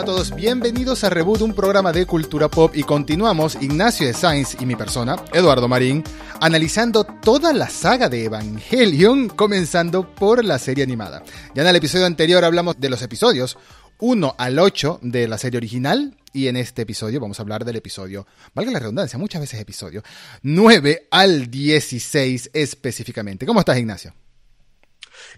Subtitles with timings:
[0.00, 4.14] Hola a todos, bienvenidos a Reboot, un programa de cultura pop y continuamos Ignacio de
[4.14, 6.02] Sainz y mi persona, Eduardo Marín,
[6.40, 11.22] analizando toda la saga de Evangelion, comenzando por la serie animada.
[11.54, 13.58] Ya en el episodio anterior hablamos de los episodios
[13.98, 17.76] 1 al 8 de la serie original y en este episodio vamos a hablar del
[17.76, 20.02] episodio, valga la redundancia, muchas veces episodio,
[20.40, 23.44] 9 al 16 específicamente.
[23.44, 24.14] ¿Cómo estás, Ignacio?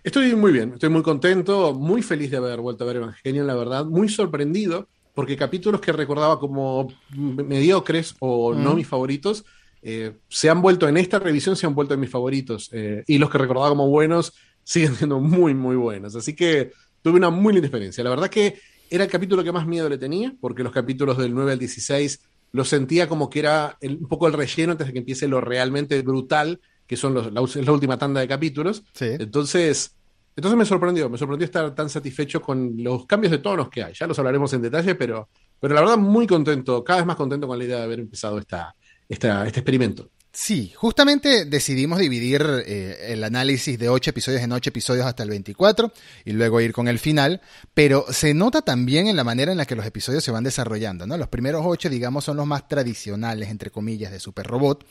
[0.04, 3.54] Estoy muy bien, estoy muy contento, muy feliz de haber vuelto a ver Evangelion, la
[3.54, 9.44] verdad, muy sorprendido, porque capítulos que recordaba como mediocres o no mis favoritos,
[9.82, 13.18] eh, se han vuelto en esta revisión, se han vuelto en mis favoritos, eh, y
[13.18, 14.32] los que recordaba como buenos
[14.64, 16.16] siguen siendo muy, muy buenos.
[16.16, 18.02] Así que tuve una muy linda experiencia.
[18.04, 18.58] La verdad que
[18.90, 22.20] era el capítulo que más miedo le tenía, porque los capítulos del 9 al 16
[22.52, 26.00] lo sentía como que era un poco el relleno antes de que empiece lo realmente
[26.02, 28.82] brutal que son los, la, la, última tanda de capítulos.
[29.00, 29.96] Entonces,
[30.34, 33.94] entonces me sorprendió, me sorprendió estar tan satisfecho con los cambios de tonos que hay.
[33.94, 35.28] Ya los hablaremos en detalle, pero,
[35.60, 38.38] pero la verdad muy contento, cada vez más contento con la idea de haber empezado
[38.38, 38.74] esta,
[39.08, 40.10] esta, este experimento.
[40.34, 45.28] Sí, justamente decidimos dividir eh, el análisis de ocho episodios en ocho episodios hasta el
[45.28, 45.92] 24
[46.24, 47.42] y luego ir con el final,
[47.74, 51.06] pero se nota también en la manera en la que los episodios se van desarrollando,
[51.06, 51.18] ¿no?
[51.18, 54.86] Los primeros ocho, digamos, son los más tradicionales, entre comillas, de Super Robot,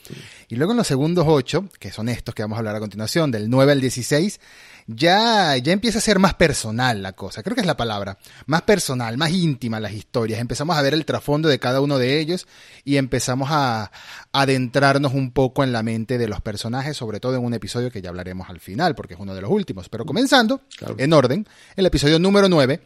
[0.47, 3.31] y luego en los segundos ocho, que son estos que vamos a hablar a continuación,
[3.31, 4.39] del 9 al 16,
[4.87, 8.61] ya, ya empieza a ser más personal la cosa, creo que es la palabra, más
[8.63, 12.47] personal, más íntima las historias, empezamos a ver el trasfondo de cada uno de ellos
[12.83, 13.91] y empezamos a,
[14.33, 18.01] adentrarnos un poco en la mente de los personajes, sobre todo en un episodio que
[18.01, 20.61] ya hablaremos al final, porque es uno de los últimos, pero comenzando,
[20.97, 22.81] en orden, el episodio número 9,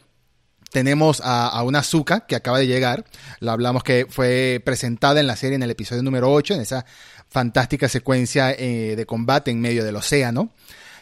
[0.70, 3.04] tenemos a, una Azuka que acaba de llegar.
[3.40, 6.84] La hablamos que fue presentada en la serie en el episodio número 8, en esa
[7.28, 10.50] fantástica secuencia eh, de combate en medio del océano.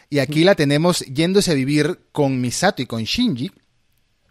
[0.09, 3.51] Y aquí la tenemos yéndose a vivir con Misato y con Shinji,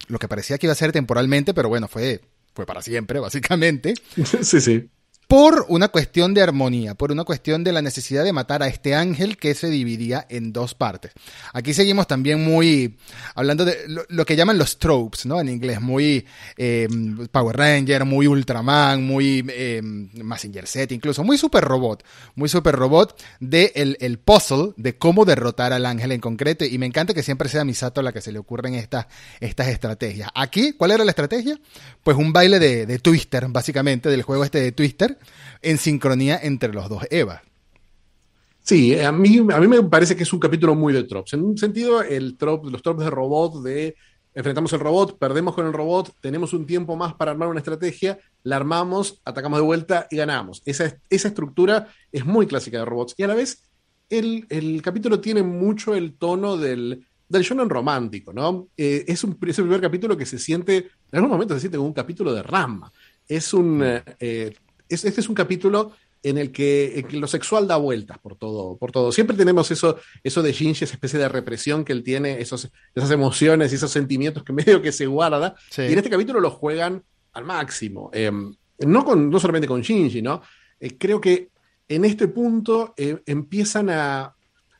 [0.09, 2.21] lo que parecía que iba a ser temporalmente, pero bueno, fue,
[2.55, 3.95] fue para siempre, básicamente.
[4.43, 4.89] Sí, sí
[5.27, 8.95] por una cuestión de armonía, por una cuestión de la necesidad de matar a este
[8.95, 11.13] ángel que se dividía en dos partes.
[11.53, 12.97] Aquí seguimos también muy
[13.35, 13.77] hablando de
[14.09, 15.41] lo, que llaman los tropes, ¿no?
[15.41, 16.27] En inglés, muy
[16.57, 16.89] eh,
[17.31, 22.05] Power Ranger, muy Ultraman, muy eh, Massinger Z, incluso muy super robot,
[22.35, 26.65] muy super robot de el, puzzle de cómo derrotar al ángel en concreto.
[26.65, 29.07] Y me encanta que siempre sea Misato la que se le ocurren estas,
[29.41, 30.29] estas estrategias.
[30.35, 31.59] Aquí, ¿cuál era la estrategia?
[32.03, 35.14] Pues un baile de, de Twister, básicamente, del juego este de Twister
[35.63, 37.43] en sincronía entre los dos Eva.
[38.63, 41.35] Sí, a mí, a mí me parece que es un capítulo muy de tropes.
[41.35, 43.95] En un sentido, el trop, los tropes de robot, de
[44.35, 48.19] enfrentamos el robot, perdemos con el robot, tenemos un tiempo más para armar una estrategia,
[48.43, 50.63] la armamos, atacamos de vuelta y ganamos.
[50.65, 53.15] Esa, esa estructura es muy clásica de robots.
[53.17, 53.63] Y a la vez,
[54.09, 58.69] el, el capítulo tiene mucho el tono del, del shonen romántico, ¿no?
[58.77, 61.77] Eh, es, un, es el primer capítulo que se siente, en algún momento se siente
[61.77, 62.91] como un capítulo de Rama.
[63.29, 64.55] Es un, eh,
[64.95, 69.13] este es un capítulo en el que, lo sexual da vueltas por todo, por todo.
[69.13, 73.11] Siempre tenemos eso, eso de Shinji, esa especie de represión que él tiene, esos, esas
[73.11, 75.55] emociones y esos sentimientos que medio que se guarda.
[75.77, 78.11] Y en este capítulo lo juegan al máximo.
[78.13, 80.41] Em, no, con, no solamente con Shinji, ¿no?
[80.81, 81.51] Eh, creo que
[81.89, 84.35] en este punto eh, empiezan a,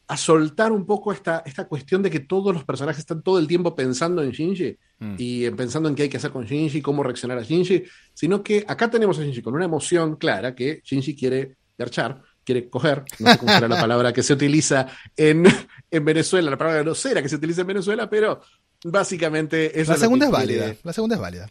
[0.07, 3.47] a soltar un poco esta, esta cuestión de que todos los personajes están todo el
[3.47, 5.15] tiempo pensando en Shinji mm.
[5.19, 8.65] y pensando en qué hay que hacer con Shinji, cómo reaccionar a Shinji, sino que
[8.67, 13.31] acá tenemos a Shinji con una emoción clara que Shinji quiere garchar, quiere coger, no
[13.31, 15.45] sé cómo será la palabra que se utiliza en,
[15.91, 18.41] en Venezuela, la palabra grosera que se utiliza en Venezuela, pero
[18.85, 21.51] básicamente es la segunda es válida, la segunda es válida.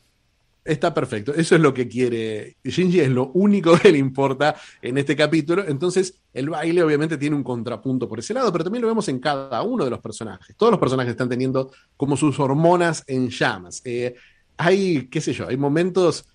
[0.66, 1.34] Está perfecto.
[1.34, 5.66] Eso es lo que quiere Shinji, es lo único que le importa en este capítulo.
[5.68, 9.20] Entonces, el baile obviamente tiene un contrapunto por ese lado, pero también lo vemos en
[9.20, 10.56] cada uno de los personajes.
[10.56, 13.82] Todos los personajes están teniendo como sus hormonas en llamas.
[13.84, 14.16] Eh,
[14.56, 16.26] hay, qué sé yo, hay momentos.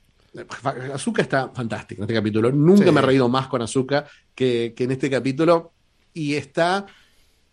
[0.92, 2.52] Azuka está fantástica en este capítulo.
[2.52, 5.72] Nunca me he reído más con Azuka que, que en este capítulo.
[6.12, 6.84] Y está.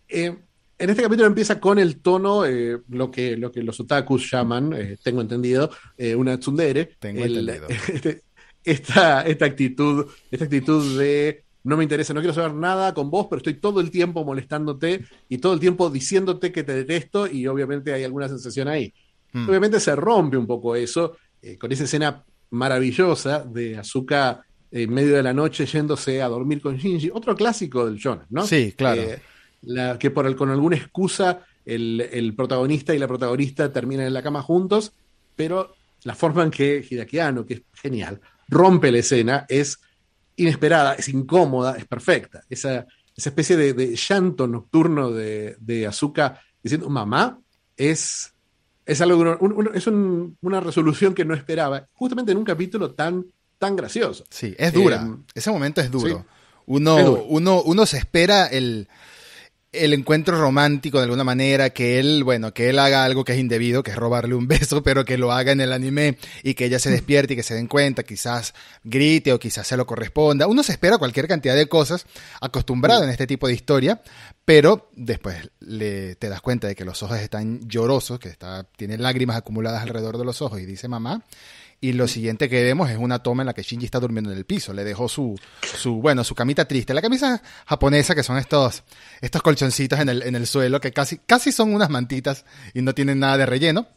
[0.08, 0.36] Eh,
[0.78, 4.72] en este capítulo empieza con el tono, eh, lo, que, lo que los otakus llaman,
[4.74, 6.96] eh, tengo entendido, eh, una tsundere.
[6.98, 7.66] Tengo entendido.
[7.88, 8.22] Este,
[8.64, 13.28] esta, esta, actitud, esta actitud de no me interesa, no quiero saber nada con vos,
[13.30, 17.46] pero estoy todo el tiempo molestándote y todo el tiempo diciéndote que te detesto y
[17.46, 18.92] obviamente hay alguna sensación ahí.
[19.32, 19.48] Hmm.
[19.48, 21.16] Obviamente se rompe un poco eso
[21.60, 26.76] con esa escena maravillosa de Azuka en medio de la noche yéndose a dormir con
[26.76, 28.44] Shinji, otro clásico del shonen, ¿no?
[28.44, 29.02] Sí, claro
[29.98, 34.42] que por el, con alguna excusa el, protagonista y la protagonista terminan en la cama
[34.42, 34.92] juntos,
[35.34, 35.74] pero
[36.04, 39.80] la forma en que Hideaki que es genial, rompe la escena es
[40.36, 42.42] inesperada, es incómoda, es perfecta.
[42.48, 42.86] Esa,
[43.16, 47.38] esa especie de, llanto nocturno de, de Azuka diciendo mamá
[47.76, 48.32] es,
[48.84, 49.38] Es algo
[49.74, 53.26] es una resolución que no esperaba, justamente en un capítulo tan,
[53.58, 54.24] tan gracioso.
[54.30, 55.04] Sí, es dura.
[55.04, 56.24] Eh, Ese momento es duro.
[56.66, 58.88] Uno, Uno, uno se espera el,
[59.72, 63.38] el encuentro romántico de alguna manera, que él, bueno, que él haga algo que es
[63.38, 66.66] indebido, que es robarle un beso, pero que lo haga en el anime y que
[66.66, 68.54] ella se despierte y que se den cuenta, quizás
[68.84, 70.46] grite o quizás se lo corresponda.
[70.46, 72.06] Uno se espera cualquier cantidad de cosas
[72.40, 74.00] acostumbrado en este tipo de historia,
[74.44, 78.96] pero después le, te das cuenta de que los ojos están llorosos, que está, tiene
[78.98, 81.24] lágrimas acumuladas alrededor de los ojos y dice mamá,
[81.80, 84.38] y lo siguiente que vemos es una toma en la que Shinji está durmiendo en
[84.38, 84.72] el piso.
[84.72, 86.94] Le dejó su, su bueno, su camita triste.
[86.94, 88.82] La camisa japonesa, que son estos,
[89.20, 92.44] estos colchoncitos en el, en el suelo, que casi, casi son unas mantitas
[92.74, 93.88] y no tienen nada de relleno.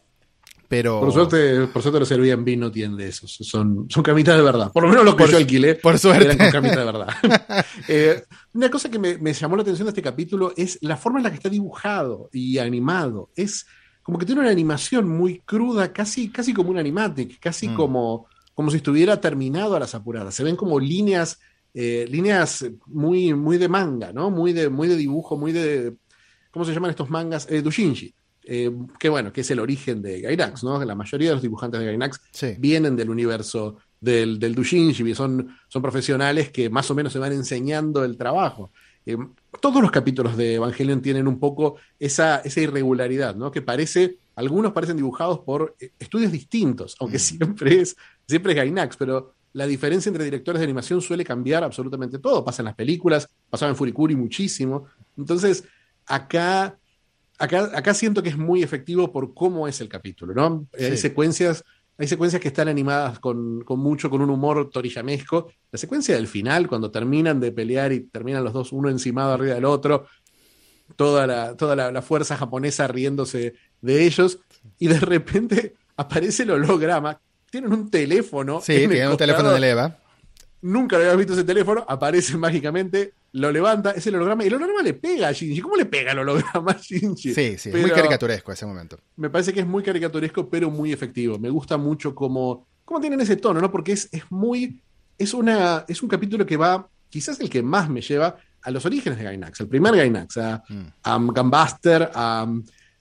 [0.68, 1.00] Pero...
[1.00, 3.32] Por suerte, por suerte los Airbnb no tienen de esos.
[3.40, 4.70] Son, son camitas de verdad.
[4.70, 5.74] Por lo menos los que yo alquilé.
[5.74, 6.26] Por suerte.
[6.26, 7.08] Eran con camitas de verdad.
[7.88, 8.22] Eh,
[8.52, 11.24] una cosa que me, me, llamó la atención de este capítulo es la forma en
[11.24, 13.30] la que está dibujado y animado.
[13.34, 13.66] Es
[14.10, 17.76] como que tiene una animación muy cruda, casi, casi como un animatic, casi mm.
[17.76, 20.34] como, como si estuviera terminado a las apuradas.
[20.34, 21.38] Se ven como líneas,
[21.74, 24.28] eh, líneas muy, muy de manga, ¿no?
[24.28, 25.94] Muy de, muy de dibujo, muy de.
[26.50, 27.46] ¿Cómo se llaman estos mangas?
[27.48, 28.12] Eh, Dushinji.
[28.42, 30.84] Eh, que bueno, que es el origen de Gainax, ¿no?
[30.84, 32.20] La mayoría de los dibujantes de Gainax
[32.58, 37.30] vienen del universo del, del Dushinji, son, son profesionales que más o menos se van
[37.30, 38.72] enseñando el trabajo.
[39.12, 39.16] Eh,
[39.60, 43.50] todos los capítulos de Evangelion tienen un poco esa, esa irregularidad, ¿no?
[43.50, 47.20] Que parece, algunos parecen dibujados por eh, estudios distintos, aunque mm.
[47.20, 47.96] siempre es,
[48.26, 52.44] siempre es Gainax, pero la diferencia entre directores de animación suele cambiar absolutamente todo.
[52.44, 54.86] Pasa en las películas, pasaba en Furikuri muchísimo.
[55.16, 55.64] Entonces,
[56.06, 56.78] acá,
[57.38, 60.66] acá, acá siento que es muy efectivo por cómo es el capítulo, ¿no?
[60.78, 61.64] Hay secuencias
[62.00, 65.52] hay secuencias que están animadas con, mucho, con un humor torillamesco.
[65.70, 69.54] La secuencia del final, cuando terminan de pelear y terminan los dos uno encimado arriba
[69.54, 70.06] del otro,
[70.96, 73.52] toda la, toda la, fuerza japonesa riéndose
[73.82, 74.38] de ellos,
[74.78, 77.20] y de repente aparece el holograma.
[77.50, 78.62] Tienen un teléfono.
[78.62, 79.98] Sí, tienen un teléfono de leva.
[80.62, 84.54] Nunca lo habías visto ese teléfono, aparece mágicamente lo levanta, es el holograma, y el
[84.54, 85.60] holograma le pega a Shinji.
[85.60, 87.32] ¿Cómo le pega el holograma a Shinji?
[87.32, 88.98] Sí, sí, muy caricaturesco ese momento.
[89.16, 91.38] Me parece que es muy caricaturesco, pero muy efectivo.
[91.38, 93.70] Me gusta mucho cómo, cómo tienen ese tono, ¿no?
[93.70, 94.82] Porque es, es muy.
[95.16, 98.84] Es, una, es un capítulo que va, quizás el que más me lleva a los
[98.86, 100.86] orígenes de Gainax, el primer Gainax, a, mm.
[101.02, 102.46] a Gambuster, a,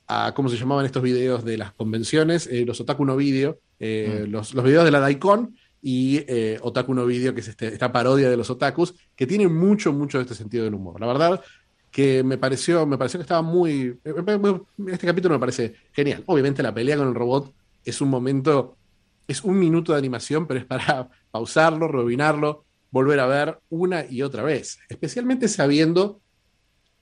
[0.08, 2.48] a, ¿cómo se llamaban estos videos de las convenciones?
[2.48, 4.32] Eh, los Otaku no Video, eh, mm.
[4.32, 7.92] los, los videos de la Daikon y eh, Otaku no Video, que es este, esta
[7.92, 11.00] parodia de los otakus, que tiene mucho, mucho de este sentido del humor.
[11.00, 11.42] La verdad
[11.92, 14.00] que me pareció, me pareció que estaba muy...
[14.88, 16.24] Este capítulo me parece genial.
[16.28, 17.54] Obviamente la pelea con el robot
[17.84, 18.78] es un momento,
[19.28, 24.22] es un minuto de animación, pero es para pausarlo, rebobinarlo, volver a ver una y
[24.22, 24.80] otra vez.
[24.90, 26.22] Especialmente sabiendo,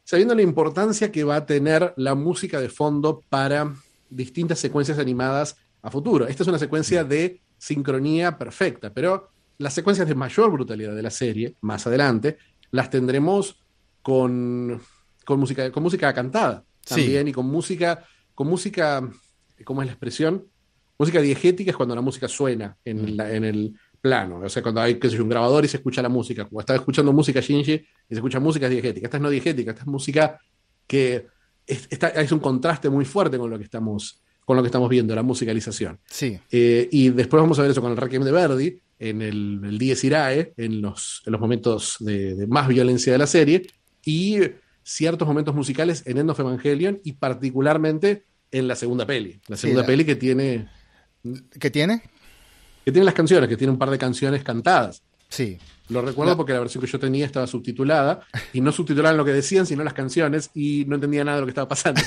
[0.03, 3.73] sabiendo la importancia que va a tener la música de fondo para
[4.09, 6.27] distintas secuencias animadas a futuro.
[6.27, 11.09] Esta es una secuencia de sincronía perfecta, pero las secuencias de mayor brutalidad de la
[11.09, 12.37] serie, más adelante,
[12.71, 13.59] las tendremos
[14.01, 14.81] con,
[15.25, 18.05] con, música, con música cantada también y con música,
[18.35, 19.09] con música,
[19.63, 20.45] ¿cómo es la expresión?
[20.97, 23.21] Música diegética es cuando la música suena en, mm.
[23.21, 26.45] en el plano, o sea, cuando hay que un grabador y se escucha la música,
[26.45, 29.81] como estaba escuchando música Shinji y se escucha música diegética, esta es no diegética, esta
[29.81, 30.39] es música
[30.85, 31.27] que
[31.65, 35.13] es, es un contraste muy fuerte con lo que estamos con lo que estamos viendo,
[35.13, 35.99] la musicalización.
[36.05, 36.39] Sí.
[36.49, 39.77] Eh, y después vamos a ver eso con el Requiem de Verdi, en el, el
[39.77, 43.67] Dies Irae, en los, en los momentos de, más violencia de la serie,
[44.05, 44.37] y
[44.83, 49.37] ciertos momentos musicales en End of Evangelion, y particularmente en la segunda peli.
[49.49, 50.69] La segunda peli que tiene...
[51.59, 52.03] ¿Qué tiene?
[52.85, 55.03] Que tiene las canciones, que tiene un par de canciones cantadas.
[55.27, 55.57] Sí.
[55.89, 58.21] Lo recuerdo porque la versión que yo tenía estaba subtitulada
[58.53, 61.47] y no subtitulaban lo que decían, sino las canciones y no entendía nada de lo
[61.47, 62.01] que estaba pasando.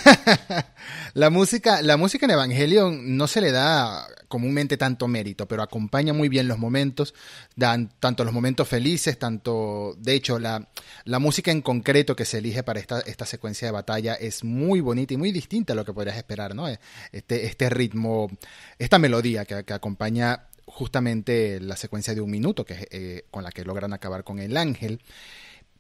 [1.15, 6.13] la música, la música en Evangelion no se le da comúnmente tanto mérito, pero acompaña
[6.13, 7.15] muy bien los momentos,
[7.57, 10.69] dan tanto los momentos felices, tanto, de hecho, la,
[11.05, 14.81] la música en concreto que se elige para esta, esta secuencia de batalla es muy
[14.81, 16.69] bonita y muy distinta a lo que podrías esperar, ¿no?
[17.11, 18.31] Este, este ritmo,
[18.79, 23.51] esta melodía que, que acompaña justamente la secuencia de un minuto, que eh, con la
[23.51, 25.01] que logran acabar con el ángel.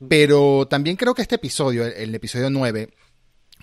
[0.08, 2.88] Pero también creo que este episodio, el, episodio 9,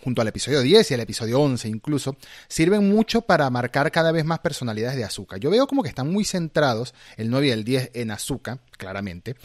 [0.04, 2.18] junto al episodio 10 y al episodio 11 incluso,
[2.48, 5.38] sirven mucho para marcar cada vez más personalidades de Azuka.
[5.38, 9.36] Yo veo como que están muy centrados, el 9 y el 10, en Azuka, claramente,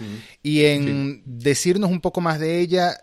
[0.42, 2.98] y en decirnos un poco más de ella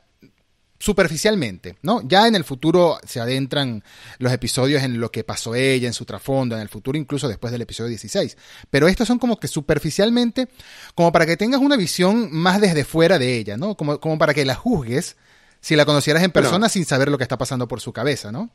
[0.80, 2.02] superficialmente, ¿no?
[2.08, 3.84] Ya en el futuro se adentran
[4.18, 7.52] los episodios en lo que pasó ella, en su trasfondo, en el futuro incluso después
[7.52, 8.38] del episodio 16.
[8.70, 10.48] Pero estos son como que superficialmente,
[10.96, 13.76] como para que tengas una visión más desde fuera de ella, ¿no?
[13.76, 15.18] Como, como para que la juzgues
[15.62, 18.50] si la conocieras en persona sin saber lo que está pasando por su cabeza, ¿no?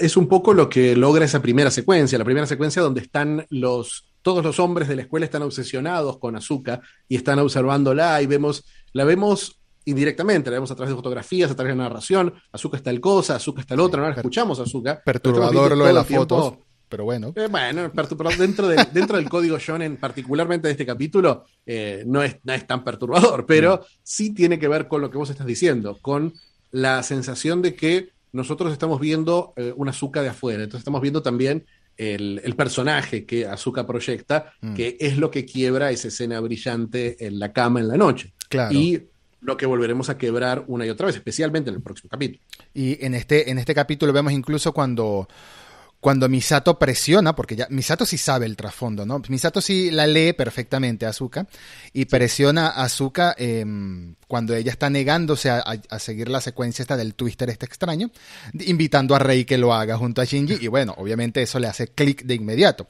[0.00, 4.06] es un poco lo que logra esa primera secuencia, la primera secuencia donde están los,
[4.22, 8.64] todos los hombres de la escuela están obsesionados con Azuka y están observándola y vemos,
[8.92, 12.90] la vemos indirectamente, la vemos a través de fotografías, a través de narración, Azuka está
[12.90, 15.02] el cosa, Azuka está el otro, no la escuchamos a Azuka.
[15.04, 16.54] Perturbador lo de las fotos,
[16.88, 17.32] pero bueno.
[17.36, 22.22] Eh, bueno, perturbador dentro, de, dentro del código shonen, particularmente de este capítulo, eh, no,
[22.22, 23.80] es, no es tan perturbador, pero mm.
[24.02, 26.34] sí tiene que ver con lo que vos estás diciendo, con
[26.72, 31.22] la sensación de que nosotros estamos viendo eh, una Azuka de afuera, entonces estamos viendo
[31.22, 31.64] también
[31.96, 34.74] el, personaje que Azuka proyecta, mm.
[34.74, 38.32] que es lo que quiebra esa escena brillante en la cama en la noche.
[38.48, 38.74] Claro.
[38.74, 39.09] Y
[39.40, 42.40] lo que volveremos a quebrar una y otra vez, especialmente en el próximo capítulo.
[42.74, 45.28] Y en este, en este capítulo vemos incluso cuando
[46.00, 49.20] cuando Misato presiona, porque ya Misato sí sabe el trasfondo, ¿no?
[49.28, 51.46] Misato sí la lee perfectamente a Azuka
[51.92, 57.14] y presiona a Azuka em, cuando ella está negándose a, seguir la secuencia esta del
[57.14, 58.10] twister este extraño,
[58.60, 61.88] invitando a Rei que lo haga junto a Shinji y bueno, obviamente eso le hace
[61.88, 62.86] clic de inmediato.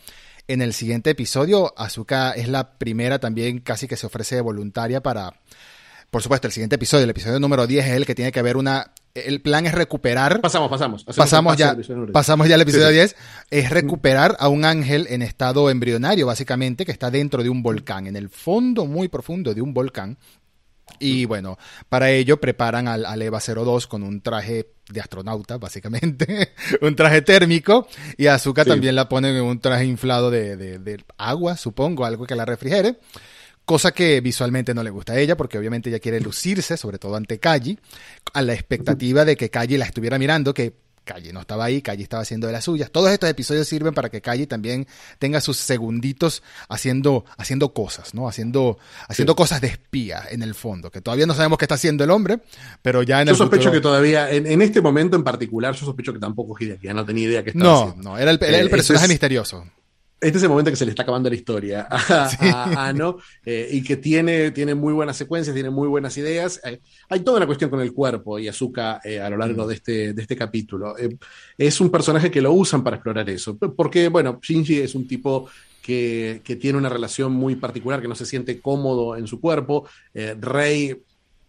[0.46, 5.34] En el siguiente episodio, Azuka es la primera también casi que se ofrece voluntaria para...
[6.10, 8.56] Por supuesto, el siguiente episodio, el episodio número 10 es el que tiene que haber
[8.56, 10.40] una el plan es recuperar.
[10.40, 11.04] Pasamos, pasamos.
[11.04, 11.76] Pasamos ya,
[12.12, 13.16] pasamos ya al episodio 10.
[13.50, 18.06] Es recuperar a un ángel en estado embrionario, básicamente, que está dentro de un volcán,
[18.06, 20.16] en el fondo muy profundo de un volcán.
[20.98, 21.56] Y bueno,
[21.88, 27.86] para ello preparan al, EVA 02 con un traje de astronauta, básicamente, un traje térmico,
[28.16, 32.26] y a Azuka también la ponen en un traje inflado de, de agua, supongo, algo
[32.26, 32.98] que la refrigere
[33.64, 37.16] cosa que visualmente no le gusta a ella, porque obviamente ella quiere lucirse, sobre todo
[37.16, 37.78] ante Kaji,
[38.32, 40.74] a la expectativa de que Kaji la estuviera mirando, que
[41.04, 42.90] Kaji no estaba ahí, Kaji estaba haciendo de las suyas.
[42.90, 44.86] Todos estos episodios sirven para que Kaji también
[45.18, 48.28] tenga sus segunditos haciendo, haciendo cosas, ¿no?
[48.28, 52.04] Haciendo, haciendo cosas de espía en el fondo, que todavía no sabemos qué está haciendo
[52.04, 52.40] el hombre,
[52.82, 56.12] pero ya en yo el sospecho que todavía, en, este momento en particular, yo sospecho
[56.12, 58.10] que tampoco Hideaki no tenía idea que estaba no, haciendo.
[58.10, 59.64] No, era el, el eh, personaje misterioso
[60.20, 63.82] este es el momento que se le está acabando la historia a, Ano eh, y
[63.82, 66.60] que tiene, tiene muy buenas secuencias, tiene muy buenas ideas.
[66.64, 69.68] Eh, hay toda una cuestión con el cuerpo y Azuka eh, a lo largo mm.
[69.68, 70.94] de este, de este capítulo.
[71.56, 75.48] es un personaje que lo usan para explorar eso, porque, bueno, Shinji es un tipo
[75.82, 79.88] que, que tiene una relación muy particular, que no se siente cómodo en su cuerpo.
[80.12, 81.00] Rey,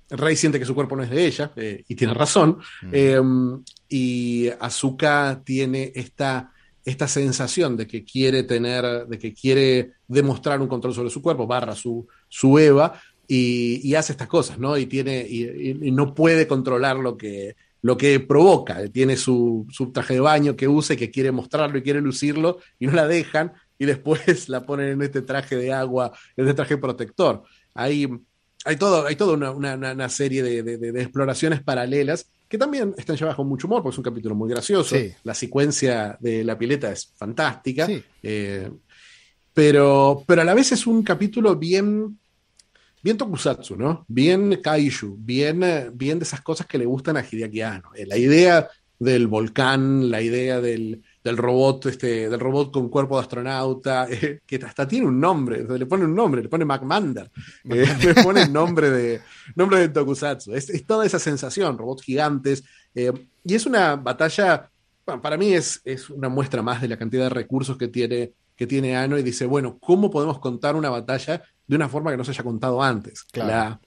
[0.10, 1.52] Rey siente que su cuerpo no es de ella
[1.88, 2.60] y tiene razón.
[2.84, 3.64] Mm.
[3.90, 6.54] y Azuka tiene esta
[6.86, 11.48] esta sensación de que quiere tener, de que quiere demostrar un control sobre su cuerpo,
[11.48, 14.78] barra su, su Eva, y, hace estas cosas, ¿no?
[14.78, 18.86] Y tiene, y, no puede controlar lo que, lo que provoca.
[18.90, 22.88] Tiene su, traje de baño que usa y que quiere mostrarlo y quiere lucirlo, y
[22.88, 26.78] no la dejan, y después la ponen en este traje de agua, en este traje
[26.78, 27.44] protector.
[27.74, 28.10] Hay,
[28.66, 33.66] hay todo, hay toda una, serie de exploraciones paralelas que también están llevadas con mucho
[33.66, 34.94] humor, porque es un capítulo muy gracioso.
[35.24, 37.88] La secuencia de la pileta es fantástica.
[38.22, 38.70] Eh,
[39.54, 42.20] pero, pero a la vez es un capítulo bien,
[43.02, 44.04] bien tokusatsu, ¿no?
[44.06, 47.92] Bien kaiju, bien, bien de esas cosas que le gustan a Hideaki Anno.
[47.96, 48.68] Eh, la idea
[49.00, 54.42] del volcán, la idea del, del robot, este, del robot con cuerpo de astronauta, eh,
[54.46, 57.30] que hasta tiene un nombre, le pone un nombre, le pone McMander,
[57.66, 59.22] eh, le pone el nombre de,
[59.56, 60.54] nombre de Tokusatsu.
[60.54, 62.64] Es, toda esa sensación, robots gigantes,
[62.96, 63.12] eh,
[63.44, 64.70] y es una batalla,
[65.06, 68.68] para mí es, es una muestra más de la cantidad de recursos que tiene, que
[68.68, 72.24] tiene Ano y dice, bueno, ¿cómo podemos contar una batalla de una forma que no
[72.24, 73.26] se haya contado antes?
[73.34, 73.80] La,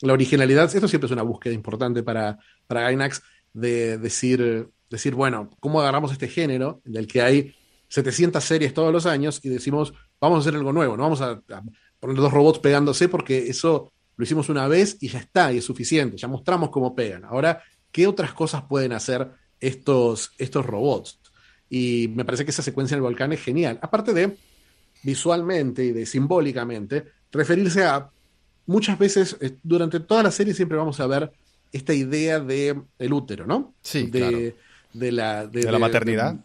[0.00, 5.50] la originalidad, esto siempre es una búsqueda importante para, para Gainax, de decir, decir, bueno,
[5.60, 7.54] ¿cómo agarramos este género en el que hay
[7.88, 11.42] 700 series todos los años y decimos, vamos a hacer algo nuevo, no vamos a,
[12.00, 15.64] poner dos robots pegándose porque eso lo hicimos una vez y ya está, y es
[15.64, 17.24] suficiente, ya mostramos cómo pegan.
[17.24, 17.62] Ahora,
[17.92, 21.18] ¿qué otras cosas pueden hacer estos, estos robots?
[21.68, 23.78] Y me parece que esa secuencia en el volcán es genial.
[23.82, 24.36] Aparte de
[25.02, 28.10] visualmente y de simbólicamente, referirse a
[28.66, 31.32] muchas veces, eh, durante toda la serie siempre vamos a ver
[31.72, 33.74] esta idea de el útero, ¿no?
[33.82, 34.56] Sí, de,
[34.98, 36.36] de la, de, la maternidad.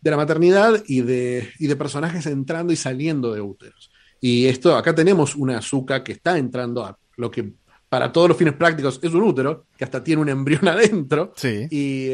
[0.00, 3.90] De, la maternidad y de, y de personajes entrando y saliendo de úteros.
[4.20, 7.52] Y esto, acá tenemos una azúcar que está entrando a lo que
[7.88, 11.32] para todos los fines prácticos es un útero, que hasta tiene un embrión adentro.
[11.36, 11.66] Sí.
[11.70, 12.12] Y,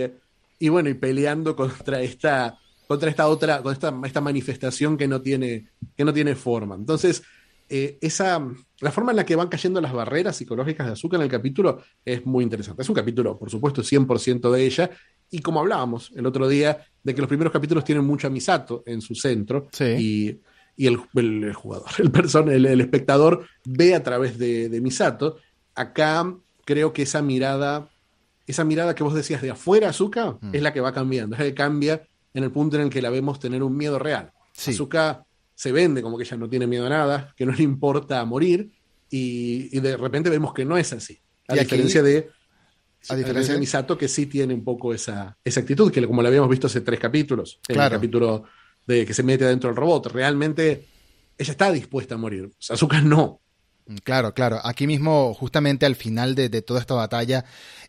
[0.59, 5.21] y bueno, y peleando contra esta, contra esta otra, con esta, esta manifestación que no
[5.21, 6.75] tiene, que no tiene forma.
[6.75, 7.23] Entonces,
[7.69, 8.47] eh, esa,
[8.81, 11.83] la forma en la que van cayendo las barreras psicológicas de Azúcar en el capítulo
[12.05, 12.83] es muy interesante.
[12.83, 14.91] Es un capítulo, por supuesto, 100% de ella,
[15.35, 18.85] y como hablábamos el otro día, de que los primeros capítulos tienen mucho a Misato
[18.87, 20.39] en su centro y,
[20.79, 25.39] el, jugador, el, person, el, espectador ve a través de, Misato.
[25.75, 26.33] Acá
[26.65, 27.91] creo que esa mirada
[28.47, 30.51] esa mirada que vos decías de afuera, Azuka, mm.
[30.53, 33.03] es la que va cambiando, es la que cambia en el punto en el que
[33.03, 34.31] la vemos tener un miedo real.
[34.57, 38.25] Azuka se vende como que ella no tiene miedo a nada, que no le importa
[38.25, 38.71] morir,
[39.11, 41.19] y, de repente vemos que no es así.
[41.49, 42.31] A diferencia de
[43.09, 46.29] a diferencia de Misato, que sí tiene un poco esa, esa actitud, que como la
[46.29, 48.45] habíamos visto hace tres capítulos, el capítulo
[48.87, 50.87] de que se mete adentro del robot, realmente
[51.39, 52.51] ella está dispuesta a morir.
[52.69, 53.41] Azuka no.
[53.87, 54.61] Mm, claro, claro.
[54.65, 57.45] Aquí mismo, justamente al final de, toda esta batalla,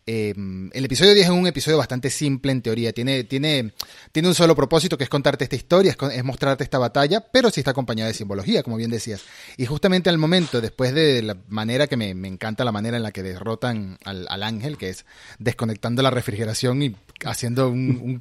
[0.06, 2.92] em, el episodio 10 es un episodio bastante simple en teoría.
[2.92, 3.72] Tiene, tiene,
[4.12, 7.60] tiene un solo propósito que es contarte esta historia, es, mostrarte esta batalla, pero sí
[7.60, 9.22] está acompañada de simbología, como bien decías.
[9.56, 13.12] Y justamente al momento, después de la manera que me, encanta la manera en la
[13.12, 15.04] que derrotan al, ángel, que es
[15.38, 18.18] desconectando la refrigeración y haciendo un,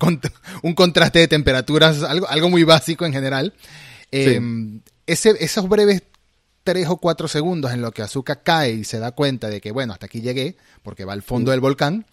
[0.62, 3.54] un, contraste de temperaturas, algo, algo muy básico en general.
[4.12, 6.01] Em, ese, esos breves
[6.65, 9.72] tres o cuatro segundos en lo que Azuka cae y se da cuenta de que,
[9.72, 12.07] bueno, hasta aquí llegué, porque va al fondo del volcán,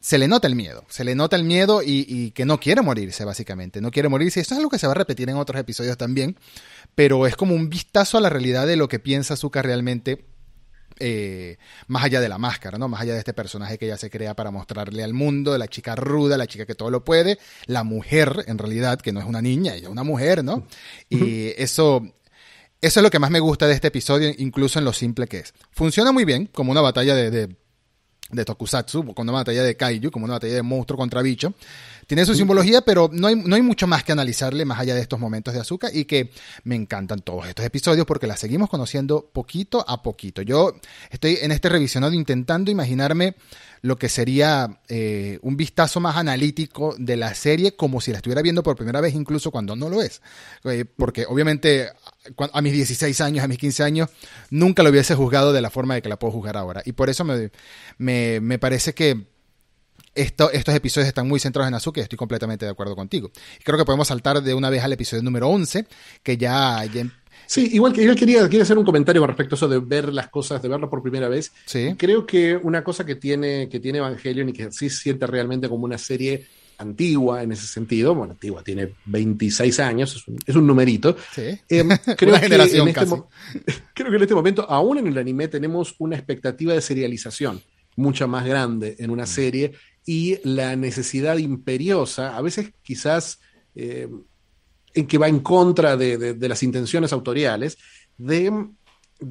[0.00, 3.24] se le nota el miedo, se le nota el miedo y, que no quiere morirse,
[3.24, 4.40] básicamente, no quiere morirse.
[4.40, 6.36] Esto es algo que se va a repetir en otros episodios también,
[6.96, 10.26] pero es como un vistazo a la realidad de lo que piensa Azuka realmente.
[11.02, 12.86] Eh, más allá de la máscara, ¿no?
[12.86, 15.96] Más allá de este personaje que ella se crea para mostrarle al mundo, la chica
[15.96, 19.40] ruda, la chica que todo lo puede, la mujer, en realidad, que no es una
[19.40, 20.66] niña, ella es una mujer, ¿no?
[21.08, 22.02] Y eso,
[22.80, 25.38] eso es lo que más me gusta de este episodio, incluso en lo simple que
[25.38, 25.54] es.
[25.70, 30.24] Funciona muy bien como una batalla de, de, Tokusatsu, como una batalla de Kaiju, como
[30.24, 31.52] una batalla de monstruo contra bicho.
[32.10, 35.00] Tiene su simbología, pero no hay, no hay mucho más que analizarle más allá de
[35.00, 36.32] estos momentos de azúcar y que
[36.64, 40.42] me encantan todos estos episodios porque la seguimos conociendo poquito a poquito.
[40.42, 40.72] Yo
[41.08, 43.36] estoy en este revisionado intentando imaginarme
[43.82, 48.42] lo que sería eh, un vistazo más analítico de la serie como si la estuviera
[48.42, 50.20] viendo por primera vez incluso cuando no lo es.
[50.64, 51.90] Eh, porque obviamente
[52.52, 54.10] a mis 16 años, a mis 15 años,
[54.50, 56.82] nunca lo hubiese juzgado de la forma de que la puedo juzgar ahora.
[56.84, 57.52] Y por eso me,
[57.98, 59.28] me, me parece que
[60.14, 63.30] estos episodios están muy centrados en Azuka y estoy completamente de acuerdo contigo.
[63.64, 65.86] Creo que podemos saltar de una vez al episodio número 11,
[66.22, 67.04] que ya, ya
[67.46, 70.12] Sí, igual que yo quería, quería hacer un comentario con respecto a eso de ver
[70.12, 71.52] las cosas, de verlo por primera vez.
[71.66, 71.96] Sí.
[71.98, 75.84] Creo que una cosa que tiene, que tiene Evangelion y que sí siente realmente como
[75.84, 76.46] una serie
[76.78, 81.16] antigua en ese sentido, bueno, antigua, tiene 26 años, es un, numerito.
[81.34, 81.42] Sí.
[81.68, 81.84] Eh,
[82.16, 83.06] creo, que en este
[83.94, 87.60] creo que en este momento, aún en el anime, tenemos una expectativa de serialización
[87.96, 89.26] mucha más grande en una mm.
[89.26, 89.72] serie
[90.04, 93.40] y la necesidad imperiosa, a veces quizás
[93.74, 94.08] eh,
[94.94, 97.78] en que va en contra de, las intenciones autoriales,
[98.16, 98.52] de,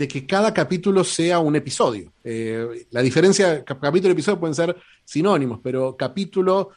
[0.07, 2.13] que cada capítulo sea un episodio.
[2.23, 6.69] Eh, la diferencia, capítulo y episodio pueden ser sinónimos, pero capítulo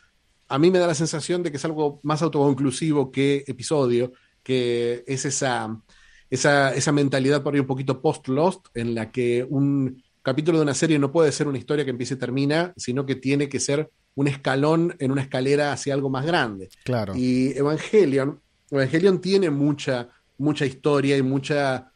[0.48, 5.02] a mí me da la sensación de que es algo más autoconclusivo que episodio, que
[5.07, 5.81] es esa,
[6.28, 10.74] esa, esa mentalidad por ahí un poquito post-Lost, en la que un capítulo de una
[10.74, 13.90] serie no puede ser una historia que empiece y termina, sino que tiene que ser
[14.14, 16.68] un escalón en una escalera hacia algo más grande.
[16.85, 17.14] Claro.
[17.16, 18.40] Y Evangelion
[18.72, 20.08] Evangelion tiene mucha,
[20.38, 21.92] mucha historia y mucha,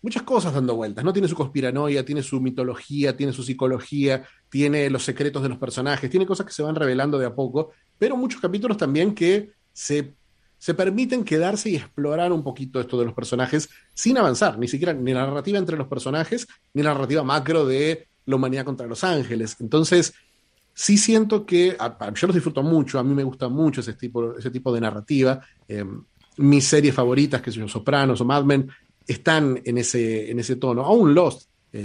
[0.00, 1.12] muchas cosas dando vueltas, ¿no?
[1.12, 6.10] Tiene su conspiranoia, tiene su mitología, tiene su psicología, tiene los secretos de los personajes,
[6.10, 10.14] tiene cosas que se van revelando de a poco, pero muchos capítulos también que se,
[10.64, 14.94] se permiten quedarse y explorar un poquito esto de los personajes sin avanzar, ni siquiera
[14.94, 19.04] ni la narrativa entre los personajes, ni la narrativa macro de la humanidad contra los
[19.04, 19.58] ángeles.
[19.60, 20.14] Entonces,
[20.72, 21.76] sí siento que
[22.14, 25.38] yo los disfruto mucho, a mí me gusta mucho ese tipo, ese tipo de narrativa.
[25.68, 26.02] Em,
[26.38, 28.66] mis series favoritas, que son Sopranos o Mad Men,
[29.06, 30.80] están en ese, en ese tono.
[30.80, 31.84] Aún Lost, eh,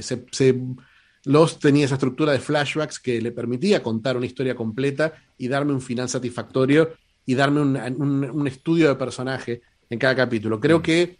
[1.25, 5.73] Lost tenía esa estructura de flashbacks que le permitía contar una historia completa y darme
[5.73, 6.93] un final satisfactorio
[7.25, 10.59] y darme un, estudio de personaje en cada capítulo.
[10.59, 10.81] Creo mm.
[10.81, 11.17] que,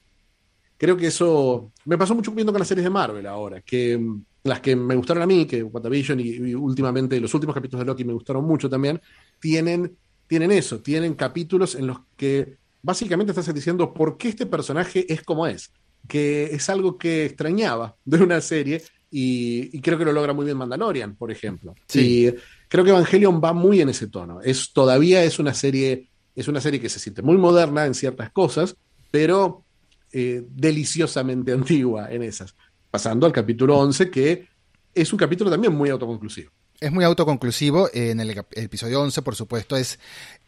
[0.77, 3.99] creo que eso me pasó mucho viendo con las series de Marvel ahora, que
[4.43, 7.85] las que me gustaron a mí, que WandaVision y, y últimamente los últimos capítulos de
[7.85, 8.99] Loki me gustaron mucho también,
[9.39, 9.95] tienen,
[10.27, 15.23] tienen eso, tienen capítulos en los que básicamente estás diciendo por qué este personaje es
[15.23, 15.71] como es,
[16.07, 18.81] que es algo que extrañaba de una serie
[19.11, 21.73] y, creo que lo logra muy bien Mandalorian, por ejemplo.
[21.87, 22.27] Sí.
[22.27, 22.35] Y
[22.69, 24.39] creo que Evangelion va muy en ese tono.
[24.41, 28.31] Es, todavía es una serie, es una serie que se siente muy moderna en ciertas
[28.31, 28.77] cosas,
[29.11, 29.65] pero
[30.13, 32.55] eh, deliciosamente antigua en esas.
[32.89, 34.47] Pasando al capítulo 11, que
[34.95, 36.51] es un capítulo también muy autoconclusivo.
[36.79, 37.89] Es muy autoconclusivo.
[37.93, 39.99] En el, episodio 11, por supuesto, es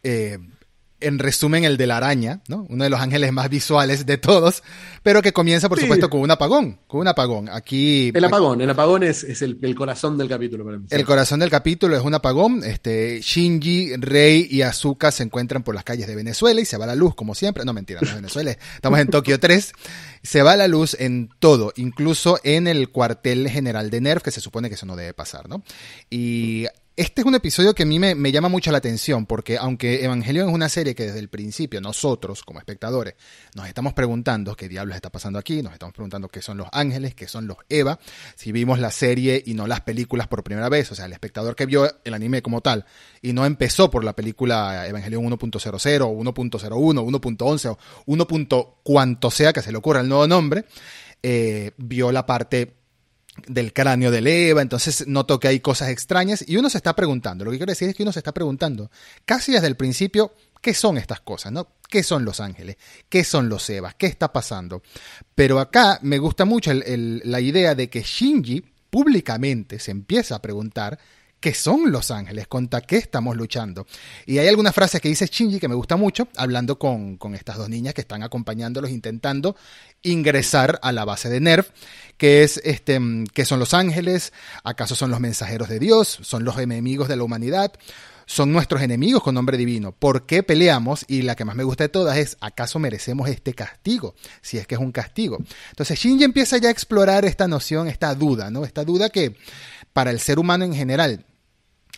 [0.01, 0.39] eh,
[1.01, 2.65] en resumen el de la araña, ¿no?
[2.69, 4.63] Uno de los ángeles más visuales de todos,
[5.03, 7.49] pero que comienza, por supuesto, con un apagón, con un apagón.
[7.49, 8.11] Aquí...
[8.13, 10.65] El apagón, el apagón es, es el, corazón del capítulo.
[10.65, 12.63] Para el corazón del capítulo es un apagón.
[12.63, 16.85] Este, Shinji, Rei y Azuka se encuentran por las calles de Venezuela y se va
[16.85, 17.65] la luz, como siempre.
[17.65, 19.73] No, mentira, no es Venezuela, estamos en Tokio 3.
[20.23, 24.41] Se va la luz en todo, incluso en el cuartel general de NERF, que se
[24.41, 25.63] supone que eso no debe pasar, ¿no?
[26.09, 30.03] Y este es un episodio que a mí me, llama mucho la atención, porque aunque
[30.03, 33.15] Evangelion es una serie que desde el principio nosotros, como espectadores,
[33.55, 37.15] nos estamos preguntando qué diablos está pasando aquí, nos estamos preguntando qué son los ángeles,
[37.15, 37.97] qué son los Eva,
[38.35, 41.55] si vimos la serie y no las películas por primera vez, o sea, el espectador
[41.55, 42.85] que vio el anime como tal
[43.21, 48.75] y no empezó por la película Evangelion 1.00 o 1.01, 1.11 o 1.
[48.83, 50.65] cuanto sea que se le ocurra el nuevo nombre,
[51.23, 52.80] eh, vio la parte
[53.47, 57.45] del cráneo de Eva, entonces noto que hay cosas extrañas y uno se está preguntando,
[57.45, 58.91] lo que quiero decir es que uno se está preguntando,
[59.25, 61.51] casi desde el principio, ¿qué son estas cosas?
[61.51, 61.67] ¿no?
[61.89, 62.77] ¿Qué son los ángeles?
[63.09, 63.95] ¿Qué son los Evas?
[63.95, 64.81] ¿Qué está pasando?
[65.33, 70.99] Pero acá me gusta mucho la idea de que Shinji públicamente se empieza a preguntar
[71.41, 73.85] qué son los ángeles, contra qué estamos luchando.
[74.25, 77.57] Y hay algunas frases que dice Shinji que me gusta mucho, hablando con, con estas
[77.57, 79.57] dos niñas que están acompañándolos, intentando
[80.03, 81.69] ingresar a la base de Nerf,
[82.17, 82.99] que es este,
[83.33, 84.31] ¿qué son los ángeles?
[84.63, 86.19] ¿Acaso son los mensajeros de Dios?
[86.21, 87.73] ¿Son los enemigos de la humanidad?
[88.27, 89.91] son nuestros enemigos con nombre divino.
[89.91, 91.03] ¿Por qué peleamos?
[91.09, 94.15] Y la que más me gusta de todas es, ¿acaso merecemos este castigo?
[94.41, 95.39] Si es que es un castigo.
[95.71, 98.63] Entonces Shinji empieza ya a explorar esta noción, esta duda, ¿no?
[98.63, 99.35] Esta duda que
[99.91, 101.25] para el ser humano en general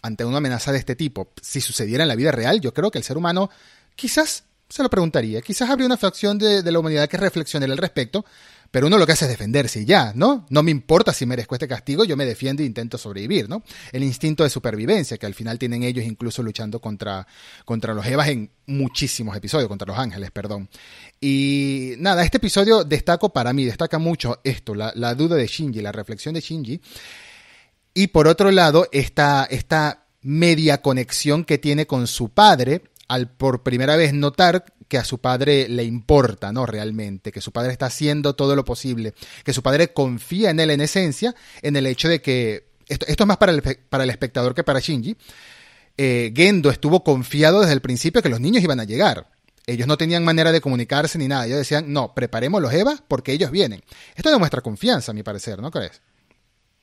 [0.04, 3.00] ante una amenaza de este tipo, si sucediera en la vida real, yo creo que
[3.00, 3.50] el ser humano
[3.96, 8.26] quizás se lo preguntaría, quizás habría una fracción de, la humanidad que reflexionara al respecto,
[8.70, 10.48] pero uno lo que hace es defenderse y ya, ¿no?
[10.50, 13.62] No me importa si merezco este castigo, yo me defiendo e intento sobrevivir, ¿no?
[13.92, 17.28] El instinto de supervivencia que al final tienen ellos incluso luchando contra,
[17.66, 20.68] contra los Evas en muchísimos episodios, contra los ángeles, perdón.
[21.22, 25.92] Y nada, este episodio destaco para mí, destaca mucho esto, la duda de Shinji, la
[25.92, 26.82] reflexión de Shinji,
[27.94, 33.64] y por otro lado, esta, esta media conexión que tiene con su padre, al por
[33.64, 36.66] primera vez notar que a su padre le importa, ¿no?
[36.66, 40.72] Realmente, que su padre está haciendo todo lo posible, que su padre confía en él
[40.72, 44.10] en esencia, en el hecho de que, esto, esto es más para el, para el
[44.10, 45.16] espectador que para Shinji,
[45.98, 49.28] eh, Gendo estuvo confiado desde el principio que los niños iban a llegar.
[49.66, 51.46] Ellos no tenían manera de comunicarse ni nada.
[51.46, 53.82] Ellos decían, no, preparemos los Eva porque ellos vienen.
[54.16, 56.02] Esto demuestra confianza, a mi parecer, ¿no crees?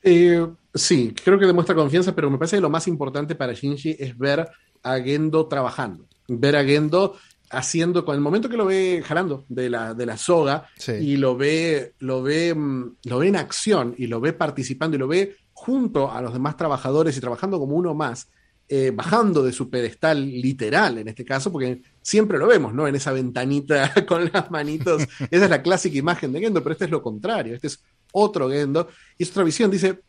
[0.03, 3.97] Eh, sí, creo que demuestra confianza, pero me parece que lo más importante para Shinji
[3.99, 4.47] es ver
[4.83, 7.15] a Gendo trabajando, ver a Gendo
[7.51, 11.35] haciendo, con el momento que lo ve jalando de la, de la soga y lo
[11.35, 15.35] ve, lo ve, mm, lo ve en acción y lo ve participando y lo ve
[15.53, 18.29] junto a los demás trabajadores y trabajando como uno más,
[18.67, 22.87] eh, bajando de su pedestal literal en este caso, porque siempre lo vemos, ¿no?
[22.87, 25.01] En esa ventanita con las manitos.
[25.29, 27.53] Esa es la clásica imagen de Gendo, pero este es lo contrario.
[27.53, 28.87] Este es otro Gendo.
[29.17, 29.99] Y es otra visión, dice,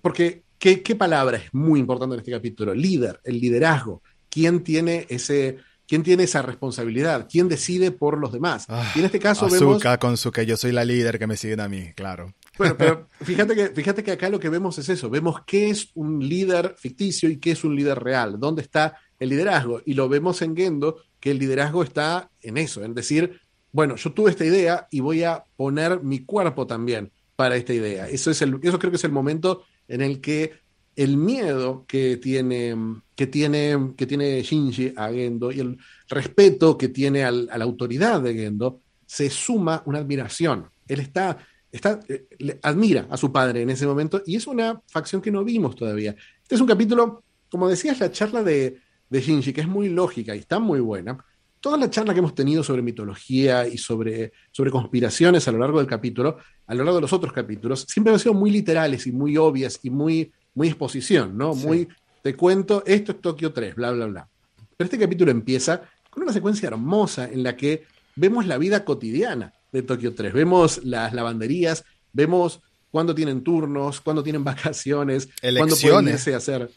[0.00, 2.74] porque ¿qué, ¿qué, palabra es muy importante en este capítulo?
[2.74, 4.02] Líder, el liderazgo.
[4.28, 5.58] ¿Quién tiene ese...
[5.84, 7.28] ¿Quién tiene esa responsabilidad?
[7.30, 8.66] ¿Quién decide por los demás?
[8.94, 9.82] y en este caso vemos...
[10.00, 12.32] con su que yo soy la líder que me siguen a mí, claro.
[12.56, 15.10] Bueno, pero fíjate que, fíjate que acá lo que vemos es eso.
[15.10, 18.38] Vemos qué es un líder ficticio y qué es un líder real.
[18.38, 19.82] ¿Dónde está el liderazgo?
[19.84, 24.12] Y lo vemos en Gendo, que el liderazgo está en eso, en decir, bueno, yo
[24.12, 28.08] tuve esta idea y voy a poner mi cuerpo también para esta idea.
[28.08, 30.52] Eso, es el, eso creo que es el momento en el que
[30.94, 32.76] el miedo que tiene,
[33.16, 35.76] que tiene, que tiene Shinji a Gendo y el
[36.08, 40.70] respeto que tiene a la autoridad de Gendo, se suma una admiración.
[40.86, 41.36] Él está,
[41.72, 42.28] está eh,
[42.62, 46.14] admira a su padre en ese momento y es una facción que no vimos todavía.
[46.44, 48.78] Este es un capítulo, como decías, la charla de
[49.10, 51.18] Shinji, que es muy lógica y está muy buena,
[51.62, 55.78] toda la charla que hemos tenido sobre mitología y sobre, sobre conspiraciones a lo largo
[55.78, 59.12] del capítulo, a lo largo de los otros capítulos, siempre han sido muy literales y
[59.12, 61.54] muy obvias y muy, muy exposición, ¿no?
[61.54, 61.86] Muy,
[62.20, 64.28] te cuento, esto es Tokio 3, bla, bla, bla.
[64.76, 67.84] Pero este capítulo empieza con una secuencia hermosa en la que
[68.16, 70.32] vemos la vida cotidiana de Tokio 3.
[70.32, 76.68] Vemos las lavanderías, vemos cuándo tienen turnos, cuándo tienen vacaciones, cuándo pueden irse a hacer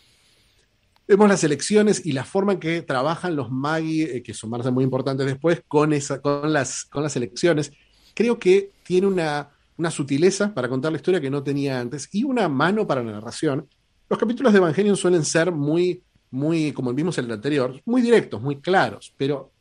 [1.08, 4.84] Vemos las elecciones y la forma en que trabajan los Magi, eh, que son muy
[4.84, 7.72] importantes después, con, esa, con, las, con las elecciones.
[8.15, 12.24] Creo que tiene una, una sutileza para contar la historia que no tenía antes y
[12.24, 13.68] una mano para la narración.
[14.10, 18.41] Los capítulos de Evangelion suelen ser muy, muy, como vimos en el anterior, muy directos,
[18.41, 19.52] muy claros, pero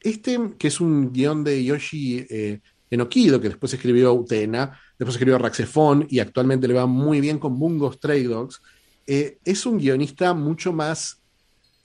[0.00, 2.60] este, que es un guion de Yoshi eh,
[2.90, 7.58] Enokido, que después escribió Utena, después escribió Raxefon y actualmente le va muy bien con
[7.58, 8.60] Bungo Stray Dogs,
[9.12, 11.20] eh, es un guionista mucho más,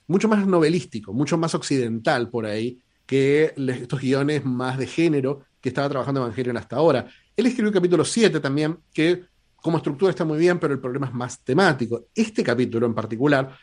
[0.05, 5.69] mucho más novelístico, mucho más occidental por ahí que estos guiones más de género que
[5.69, 7.07] estaba trabajando Evangelion hasta ahora.
[7.35, 9.23] Él escribió el capítulo 7 también, que
[9.55, 12.09] como estructura está muy bien, pero el problema es más temático.
[12.13, 13.57] Este capítulo en particular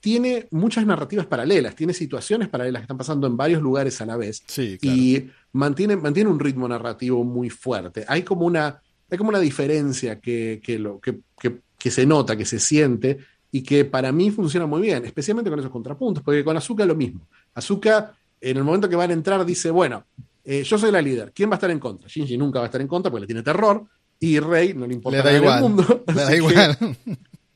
[0.00, 4.16] tiene muchas narrativas paralelas, tiene situaciones paralelas que están pasando en varios lugares a la
[4.16, 4.42] vez.
[4.82, 8.04] Y mantiene, mantiene un ritmo narrativo muy fuerte.
[8.08, 12.46] Hay como una, hay como una diferencia que, lo, que, que que se nota, que
[12.46, 13.18] se siente,
[13.52, 16.94] y que para mí funciona muy bien, especialmente con esos contrapuntos, porque con Azuka lo
[16.94, 17.28] mismo.
[17.52, 20.02] Azuka, en el momento que van a entrar, dice, bueno,
[20.46, 22.08] eh, yo soy la líder, ¿quién va a estar en contra?
[22.08, 23.84] Shinji nunca va a estar en contra porque le tiene terror,
[24.18, 26.04] y Rey no le importa nada en el mundo.
[26.06, 26.96] Le da igual.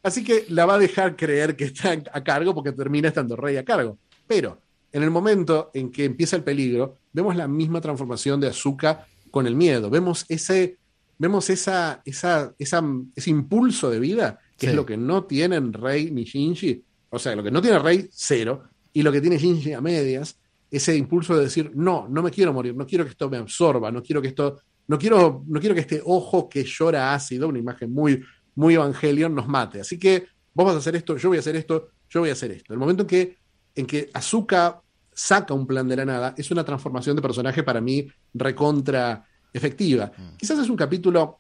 [0.03, 3.57] Así que la va a dejar creer que está a cargo porque termina estando Rey
[3.57, 3.97] a cargo.
[4.27, 4.59] Pero
[4.93, 9.47] en el momento en que empieza el peligro, vemos la misma transformación de Azuka con
[9.47, 9.89] el miedo.
[9.89, 10.77] Vemos ese,
[11.19, 16.25] vemos esa, esa, ese impulso de vida, que es lo que no tienen Rey ni
[16.25, 16.83] Shinji.
[17.11, 18.65] O sea, lo que no tiene Rey, cero.
[18.93, 20.39] Y lo que tiene Shinji a medias,
[20.71, 23.91] ese impulso de decir, no, no me quiero morir, no quiero que esto me absorba,
[23.91, 27.59] no quiero que esto, no quiero, no quiero que este ojo que llora ácido, una
[27.59, 28.23] imagen muy,
[28.55, 29.81] muy Evangelion, nos mate.
[29.81, 32.33] Así que vos vas a hacer esto, yo voy a hacer esto, yo voy a
[32.33, 32.73] hacer esto.
[32.73, 33.37] El momento en que,
[33.75, 37.81] en que Azuka saca un plan de la nada, es una transformación de personaje para
[37.81, 40.13] mí recontra efectiva.
[40.17, 40.37] Mm.
[40.37, 41.39] Quizás es un capítulo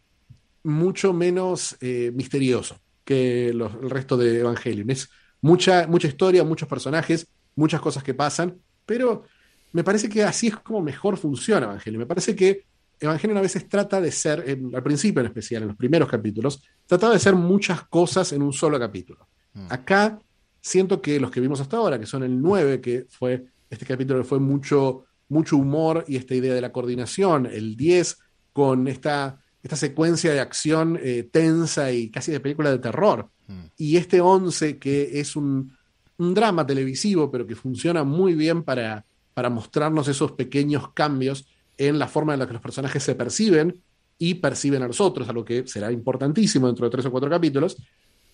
[0.64, 4.90] mucho menos eh, misterioso que el resto de Evangelion.
[4.90, 5.08] Es
[5.40, 9.24] mucha, mucha historia, muchos personajes, muchas cosas que pasan, pero
[9.72, 12.00] me parece que así es como mejor funciona Evangelion.
[12.00, 12.64] Me parece que
[13.00, 14.44] Evangelion a veces trata de ser,
[14.74, 18.52] al principio en especial, en los primeros capítulos, trata de ser muchas cosas en un
[18.52, 19.28] solo capítulo.
[19.54, 19.66] Mm.
[19.70, 20.18] Acá
[20.60, 24.20] siento que los que vimos hasta ahora, que son el 9, que fue este capítulo
[24.20, 28.18] que fue mucho, mucho humor y esta idea de la coordinación, el 10
[28.52, 33.64] con esta, esta secuencia de acción eh, tensa y casi de película de terror, mm.
[33.76, 35.76] y este 11 que es un,
[36.16, 41.98] un, drama televisivo, pero que funciona muy bien para, para mostrarnos esos pequeños cambios en
[41.98, 43.82] la forma en la que los personajes se perciben
[44.18, 47.76] y perciben a los otros, algo que será importantísimo dentro de tres o cuatro capítulos,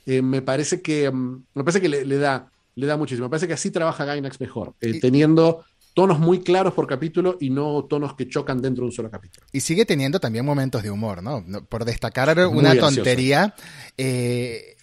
[0.06, 3.26] eh, me parece que, mm, me parece que le, da, le da muchísimo.
[3.26, 7.50] Me parece que así trabaja Gainax mejor, eh, teniendo tonos muy claros por capítulo y
[7.50, 9.46] no tonos que chocan dentro de un solo capítulo.
[9.52, 11.44] Y sigue teniendo también momentos de humor, ¿no?
[11.68, 13.54] Por destacar una tontería,
[13.96, 14.76] eh,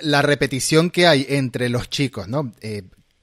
[0.00, 2.52] la repetición que hay entre los chicos, ¿no?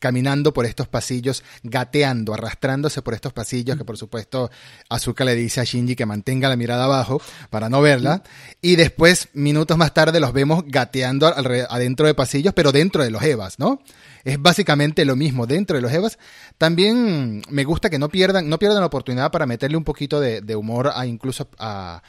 [0.03, 4.51] Caminando por estos pasillos, gateando, arrastrándose por estos pasillos, que por supuesto
[4.89, 8.21] Azuka le dice a Shinji que mantenga la mirada abajo para no verla,
[8.61, 13.23] y después, minutos más tarde, los vemos gateando adentro de pasillos, pero dentro de los
[13.23, 13.81] Evas, ¿no?
[14.25, 16.19] Es básicamente lo mismo dentro de los Evas.
[16.57, 20.55] También me gusta que no pierdan, no pierdan la oportunidad para meterle un poquito de,
[20.57, 22.03] humor a incluso a,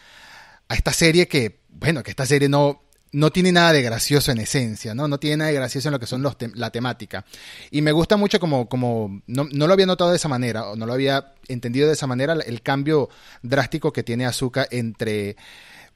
[0.69, 2.84] a esta serie que, bueno, que esta serie no,
[3.15, 5.07] no tiene nada de gracioso en esencia, ¿no?
[5.07, 7.25] No tiene nada de gracioso en lo que son los la temática.
[7.71, 10.85] Y me gusta mucho como, como no, lo había notado de esa manera, o no
[10.85, 13.09] lo había entendido de esa manera, el cambio
[13.41, 15.37] drástico que tiene Azuka entre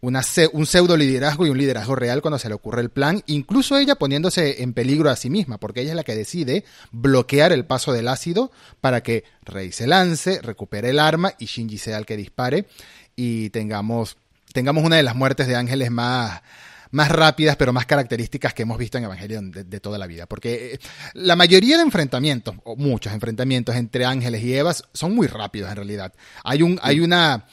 [0.00, 3.96] un pseudo liderazgo y un liderazgo real cuando se le ocurre el plan, incluso ella
[3.96, 7.92] poniéndose en peligro a sí misma, porque ella es la que decide bloquear el paso
[7.92, 12.16] del ácido para que Rey se lance, recupere el arma y Shinji sea el que
[12.16, 12.66] dispare
[13.16, 14.18] y tengamos,
[14.52, 16.42] tengamos una de las muertes de ángeles más
[16.90, 20.27] más rápidas, pero más características que hemos visto en Evangelion de, toda la vida.
[20.27, 20.79] Porque eh,
[21.14, 25.77] la mayoría de enfrentamientos, o muchos enfrentamientos entre ángeles y evas, son muy rápidos en
[25.77, 26.12] realidad.
[26.44, 27.46] Hay, un, hay, una,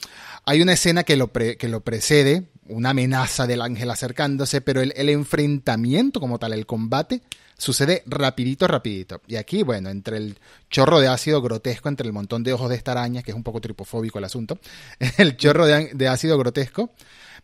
[0.46, 4.94] hay una escena que lo, que lo precede, una amenaza del ángel acercándose, pero el,
[4.96, 7.22] el, enfrentamiento como tal, el combate,
[7.58, 9.22] sucede rapidito, rapidito.
[9.28, 10.38] Y aquí, bueno, entre el
[10.70, 13.44] chorro de ácido grotesco, entre el montón de ojos de esta araña, que es un
[13.44, 14.60] poco tripofóbico el asunto,
[15.18, 16.92] el chorro de, de ácido grotesco,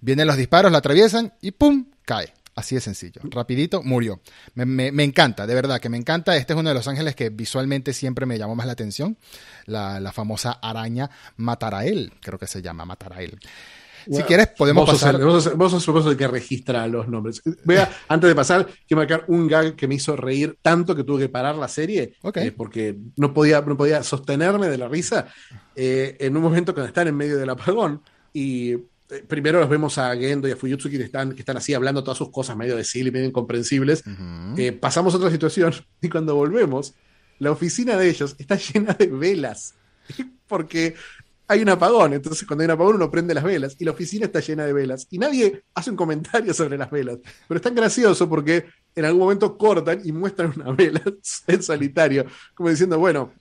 [0.02, 1.86] Vienen los disparos, la atraviesan y ¡pum!
[2.04, 2.34] cae.
[2.54, 3.22] Así de sencillo.
[3.24, 4.20] Rapidito, murió.
[4.56, 6.36] Me, encanta, de verdad que me encanta.
[6.36, 9.18] Este es uno de los ángeles que visualmente siempre me llamó más la atención.
[9.66, 13.40] La, famosa araña Matarael, creo que se llama Matarael.
[14.06, 15.18] si quieres, podemos pasar.
[15.24, 15.44] vos,
[15.84, 17.42] sos, el que registra los nombres.
[17.64, 21.22] Vea, antes de pasar, quiero marcar un gag que me hizo reír tanto que tuve
[21.22, 22.16] que parar la serie.
[22.36, 25.28] Eh, porque no podía, no podía sostenerme de la risa.
[25.74, 28.02] Eh, en un momento cuando están en medio del apagón
[28.34, 28.76] y
[29.28, 32.18] primero los vemos a Gendo y a Fuyutsuki que están, que están así hablando todas
[32.18, 34.04] sus cosas medio de y medio incomprensibles.
[34.58, 36.94] Eh, pasamos a otra situación y cuando volvemos,
[37.40, 39.76] la oficina de ellos está llena de velas.
[40.48, 40.96] Porque
[41.48, 44.26] hay un apagón, entonces cuando hay un apagón uno prende las velas y la oficina
[44.26, 47.76] está llena de velas y nadie hace un comentario sobre las velas, pero es tan
[47.76, 51.02] gracioso porque en algún momento cortan y muestran una vela
[51.48, 53.34] en solitario, como diciendo, bueno,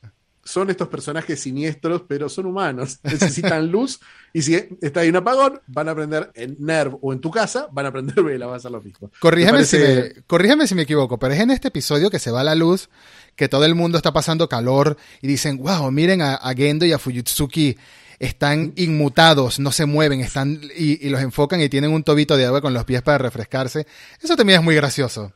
[0.44, 2.98] son estos personajes siniestros, pero son humanos.
[3.05, 4.00] Necesitan luz.
[4.33, 7.68] Y si está ahí un apagón, van a aprender en NERV o en tu casa,
[7.72, 9.11] van a aprender vela, va a ser lo mismo.
[9.18, 12.55] Corrígeme, si me, si me equivoco, pero es en este episodio que se va la
[12.55, 12.88] luz,
[13.35, 16.98] que todo el mundo está pasando calor y dicen, wow, miren a, Gendo y a
[16.98, 17.76] Fujitsuki
[18.18, 22.61] están inmutados, no se mueven, están y, los enfocan y tienen un tobito de agua
[22.61, 23.87] con los pies para refrescarse.
[24.22, 25.33] Eso también es muy gracioso.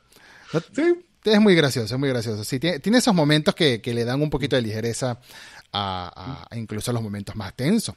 [0.73, 2.45] Sí, es muy gracioso, es muy gracioso.
[2.45, 5.19] Sí, tiene, esos momentos que, le dan un poquito de ligereza
[5.73, 7.95] a, incluso a los momentos más tensos.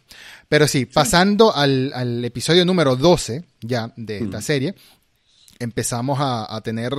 [0.48, 4.76] Pero sí, pasando al, episodio número 12 ya de esta serie,
[5.60, 6.94] empezamos a, a tener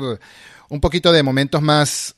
[0.68, 2.14] un poquito de momentos más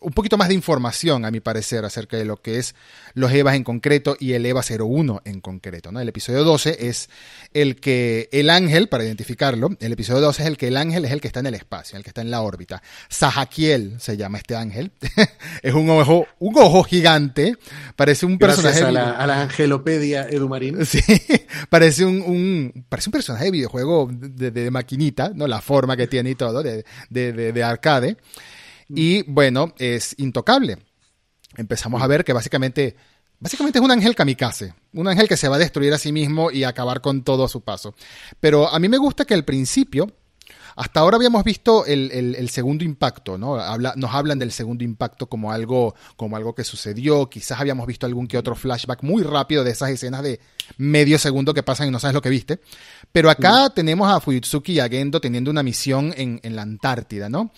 [0.00, 2.74] un poquito más de información, a mi parecer, acerca de lo que es
[3.12, 5.92] los EVAs en concreto y el EVA 01 en concreto.
[5.92, 6.00] ¿no?
[6.00, 7.10] El episodio 12 es
[7.52, 11.12] el que el ángel, para identificarlo, el episodio 12 es el que el ángel es
[11.12, 12.82] el que está en el espacio, el que está en la órbita.
[13.08, 14.92] Sahakiel se llama este ángel.
[15.62, 17.56] es un ojo, un ojo gigante.
[17.94, 18.82] Parece un personaje.
[18.82, 20.78] A la, a la angelopedia Edumarín.
[20.90, 21.00] Sí,
[21.68, 25.46] parece un, un, parece un personaje de videojuego de, de, maquinita, ¿no?
[25.46, 28.16] La forma que tiene y todo, de, de, de arcade.
[28.94, 30.78] Y bueno, es intocable.
[31.56, 32.96] Empezamos a ver que básicamente,
[33.38, 36.50] básicamente es un ángel kamikaze, un ángel que se va a destruir a sí mismo
[36.50, 37.94] y acabar con todo a su paso.
[38.38, 40.12] Pero a mí me gusta que al principio,
[40.76, 43.56] hasta ahora habíamos visto el, el, el segundo impacto, ¿no?
[43.56, 47.28] Habla, nos hablan del segundo impacto como algo, como algo que sucedió.
[47.28, 50.40] Quizás habíamos visto algún que otro flashback muy rápido de esas escenas de
[50.78, 52.60] medio segundo que pasan y no sabes lo que viste.
[53.12, 53.74] Pero acá mm.
[53.74, 57.52] tenemos a Fuyutsuki y a Gendo teniendo una misión en, en la Antártida, ¿no?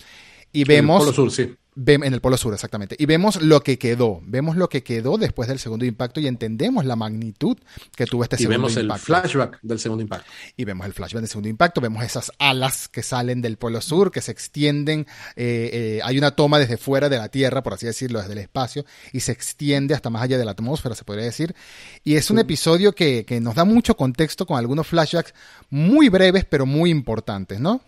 [0.52, 1.02] Y vemos.
[1.02, 1.54] En el Polo Sur, sí.
[1.74, 2.96] En el Polo Sur, exactamente.
[2.98, 4.20] Y vemos lo que quedó.
[4.24, 7.56] Vemos lo que quedó después del segundo impacto y entendemos la magnitud
[7.96, 8.80] que tuvo este y segundo impacto.
[8.80, 10.30] Y vemos el flashback del segundo impacto.
[10.54, 11.80] Y vemos el flashback del segundo impacto.
[11.80, 15.06] Vemos esas alas que salen del Polo Sur, que se extienden.
[15.34, 18.38] Eh, eh, hay una toma desde fuera de la Tierra, por así decirlo, desde el
[18.38, 21.54] espacio, y se extiende hasta más allá de la atmósfera, se podría decir.
[22.04, 22.42] Y es un sí.
[22.42, 25.32] episodio que, que nos da mucho contexto con algunos flashbacks
[25.70, 27.80] muy breves, pero muy importantes, ¿no?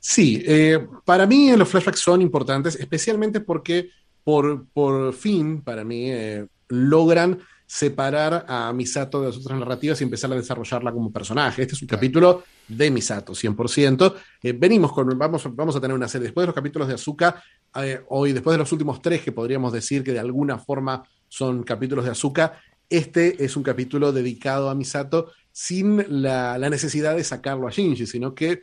[0.00, 3.90] Sí, eh, para mí los flashbacks son importantes, especialmente porque
[4.24, 10.04] por, por fin, para mí, eh, logran separar a Misato de las otras narrativas y
[10.04, 11.62] empezar a desarrollarla como personaje.
[11.62, 14.14] Este es un capítulo de Misato, 100%.
[14.42, 17.42] Eh, venimos con, vamos, vamos a tener una serie, después de los capítulos de Azuka,
[17.76, 21.62] eh, hoy, después de los últimos tres, que podríamos decir que de alguna forma son
[21.62, 27.24] capítulos de Azuka, este es un capítulo dedicado a Misato sin la, la necesidad de
[27.24, 28.62] sacarlo a Shinji, sino que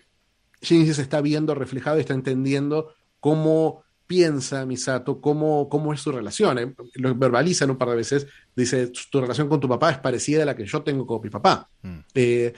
[0.65, 6.11] Shinji se está viendo reflejado y está entendiendo cómo piensa Misato, cómo, cómo es su
[6.11, 6.59] relación.
[6.59, 6.75] ¿eh?
[6.95, 10.45] Lo verbaliza un par de veces, dice, tu relación con tu papá es parecida a
[10.45, 11.69] la que yo tengo con mi papá.
[11.81, 11.99] Mm.
[12.13, 12.53] Eh,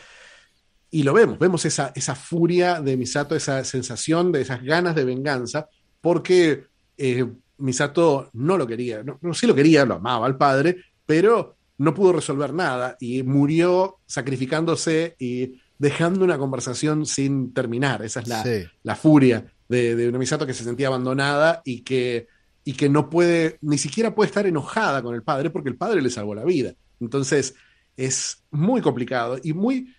[0.90, 5.06] y lo vemos, vemos esa, esa furia de Misato, esa sensación de esas ganas de
[5.06, 5.68] venganza,
[6.02, 6.66] porque
[6.98, 7.26] eh,
[7.58, 11.94] Misato no lo quería, no, no, sí lo quería, lo amaba al padre, pero no
[11.94, 18.04] pudo resolver nada y murió sacrificándose y dejando una conversación sin terminar.
[18.04, 18.66] Esa es la, sí.
[18.84, 22.28] la furia de, de, una Misato que se sentía abandonada y que,
[22.64, 26.02] y que no puede, ni siquiera puede estar enojada con el padre porque el padre
[26.02, 26.74] le salvó la vida.
[27.00, 27.56] Entonces
[27.96, 29.94] es muy complicado y muy...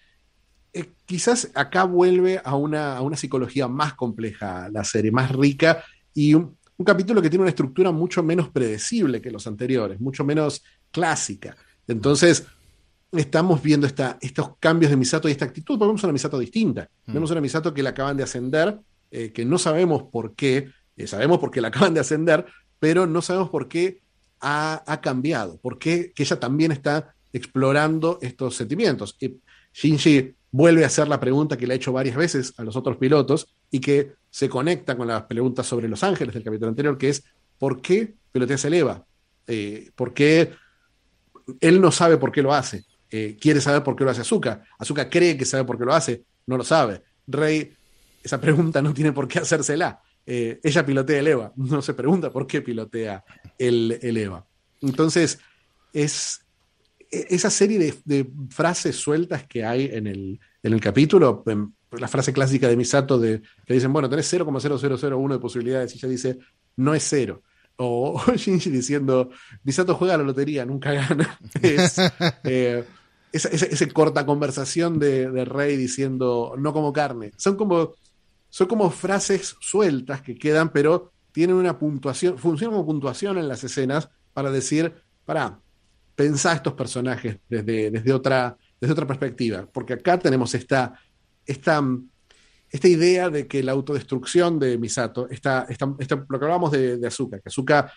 [0.72, 5.82] Eh, quizás acá vuelve a una, a una psicología más compleja la serie, más rica
[6.12, 10.24] y un, un capítulo que tiene una estructura mucho menos predecible que los anteriores, mucho
[10.24, 10.62] menos
[10.92, 11.56] clásica.
[11.88, 12.46] Entonces,
[13.12, 16.88] estamos viendo esta, estos cambios de Misato y esta actitud, porque vemos una Misato distinta.
[17.06, 17.12] Mm.
[17.14, 18.78] Vemos una Misato que la acaban de ascender,
[19.10, 22.46] eh, que no sabemos por qué, eh, sabemos por qué la acaban de ascender,
[22.78, 24.00] pero no sabemos por qué
[24.40, 29.16] ha, ha cambiado, por qué que ella también está explorando estos sentimientos.
[29.20, 29.36] Y
[29.72, 32.96] Shinji vuelve a hacer la pregunta que le ha hecho varias veces a los otros
[32.96, 37.10] pilotos y que se conecta con las preguntas sobre Los Ángeles del capítulo anterior, que
[37.10, 37.24] es
[37.58, 39.04] ¿por qué pilotea se eleva?
[39.46, 40.52] Eh, ¿Por qué
[41.60, 42.84] él no sabe por qué lo hace?
[43.10, 44.62] Eh, quiere saber por qué lo hace Azuka.
[44.78, 47.02] Azuka cree que sabe por qué lo hace, no lo sabe.
[47.26, 47.72] Rey,
[48.22, 50.00] esa pregunta no tiene por qué hacérsela.
[50.26, 53.24] Eh, ella pilotea el EVA, no se pregunta por qué pilotea
[53.58, 54.44] el, el EVA.
[54.82, 55.38] Entonces,
[55.92, 56.42] es
[57.10, 61.42] e, esa serie de, frases sueltas que hay en el, en el capítulo,
[61.92, 66.08] la frase clásica de Misato de que dicen, bueno, tenés 0,0001 de posibilidades, y ella
[66.08, 66.38] dice,
[66.76, 67.42] no es cero.
[67.76, 69.30] O, o Shinji diciendo,
[69.64, 71.38] Misato juega a la lotería, nunca gana.
[71.62, 71.96] Es,
[72.44, 72.84] eh,
[73.32, 77.32] esa, corta conversación de, Rey diciendo no como carne.
[77.36, 77.94] Son como,
[78.48, 83.62] son como frases sueltas que quedan, pero tienen una puntuación, funcionan como puntuación en las
[83.64, 84.92] escenas para decir,
[85.24, 85.60] para,
[86.18, 89.68] pensar estos personajes desde, desde, otra, desde otra perspectiva.
[89.72, 90.98] Porque acá tenemos esta,
[91.46, 91.80] esta,
[92.70, 95.86] esta idea de que la autodestrucción de Misato, esta, esta
[96.28, 97.92] lo que hablábamos de, de Azuka, que Azuka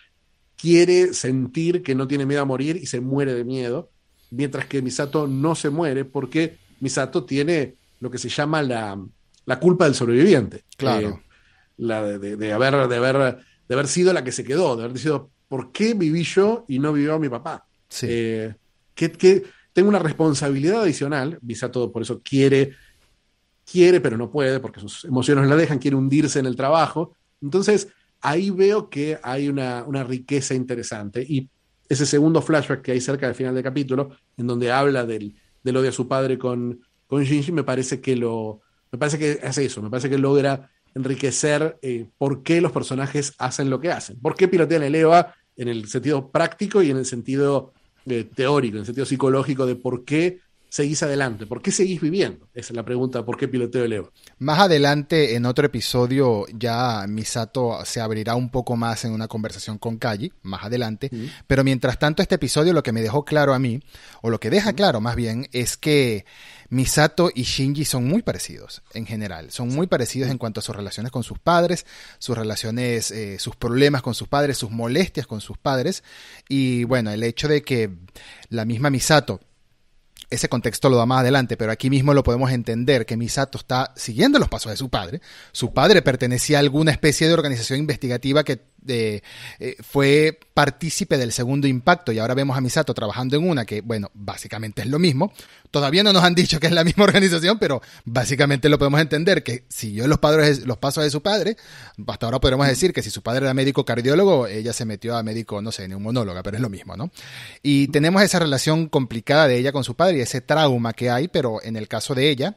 [0.56, 3.90] quiere sentir que no tiene miedo a morir y se muere de miedo
[4.32, 8.98] mientras que Misato no se muere porque Misato tiene lo que se llama la,
[9.44, 10.64] la culpa del sobreviviente.
[10.76, 11.08] Claro.
[11.08, 11.20] Eh,
[11.76, 14.84] la de, de, de, haber, de, haber, de haber sido la que se quedó, de
[14.84, 17.66] haber decidido, ¿por qué viví yo y no vivió mi papá?
[17.88, 18.06] Sí.
[18.08, 18.54] Eh,
[18.94, 22.74] que, que, tengo una responsabilidad adicional, Misato por eso quiere,
[23.70, 27.14] quiere, pero no puede, porque sus emociones la dejan, quiere hundirse en el trabajo.
[27.40, 27.88] Entonces,
[28.20, 31.24] ahí veo que hay una, una riqueza interesante.
[31.26, 31.48] Y
[31.92, 35.76] ese segundo flashback que hay cerca del final del capítulo, en donde habla del, del
[35.76, 39.64] odio a su padre con, con Shinji, me parece que lo, Me parece que hace
[39.64, 44.18] eso, me parece que logra enriquecer eh, por qué los personajes hacen lo que hacen.
[44.20, 47.72] ¿Por qué pilotean el EVA en el sentido práctico y en el sentido
[48.06, 50.40] eh, teórico, en el sentido psicológico de por qué
[50.72, 51.46] seguís adelante?
[51.46, 52.48] ¿Por qué seguís viviendo?
[52.54, 54.10] Esa es la pregunta, ¿por qué piloteo el EVA?
[54.38, 59.76] Más adelante, en otro episodio, ya Misato se abrirá un poco más en una conversación
[59.76, 61.10] con Kaji, más adelante.
[61.46, 63.80] Pero mientras tanto, este episodio lo que me dejó claro a mí,
[64.22, 66.24] o lo que deja claro más bien, es que
[66.70, 69.50] Misato y Shinji son muy parecidos en general.
[69.50, 71.84] Son muy parecidos en cuanto a sus relaciones con sus padres,
[72.18, 76.02] sus relaciones, eh, sus problemas con sus padres, sus molestias con sus padres.
[76.48, 77.90] Y bueno, el hecho de que
[78.48, 79.38] la misma Misato
[80.32, 83.92] ese contexto lo da más adelante, pero aquí mismo lo podemos entender que Misato está
[83.96, 85.20] siguiendo los pasos de su padre.
[85.52, 89.22] Su padre pertenecía a alguna especie de organización investigativa que eh,
[89.80, 94.10] fue partícipe del segundo impacto y ahora vemos a Misato trabajando en una que, bueno,
[94.14, 95.32] básicamente es lo mismo.
[95.70, 99.42] Todavía no nos han dicho que es la misma organización, pero básicamente lo podemos entender
[99.42, 101.56] que siguió los, padres, los pasos de su padre.
[102.06, 105.22] Hasta ahora podemos decir que si su padre era médico cardiólogo, ella se metió a
[105.22, 107.10] médico, no sé, neumonóloga, pero es lo mismo, ¿no?
[107.62, 111.28] Y tenemos esa relación complicada de ella con su padre y ese trauma que hay,
[111.28, 112.56] pero en el caso de ella,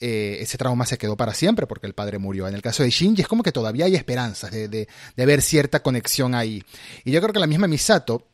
[0.00, 2.46] eh, ese trauma se quedó para siempre porque el padre murió.
[2.48, 5.42] En el caso de Shinji es como que todavía hay esperanzas de, de, de ver
[5.42, 6.62] cierta conexión ahí.
[7.04, 8.26] Y yo creo que la misma Misato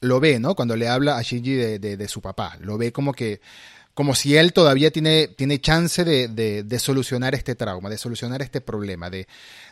[0.00, 0.54] lo ve, ¿no?
[0.54, 2.56] Cuando le habla a Shinji de, de, de, su papá.
[2.60, 3.40] Lo ve como que
[3.96, 8.42] como si él todavía tiene, tiene chance de, de, de, solucionar este trauma, de solucionar
[8.42, 9.26] este problema, de,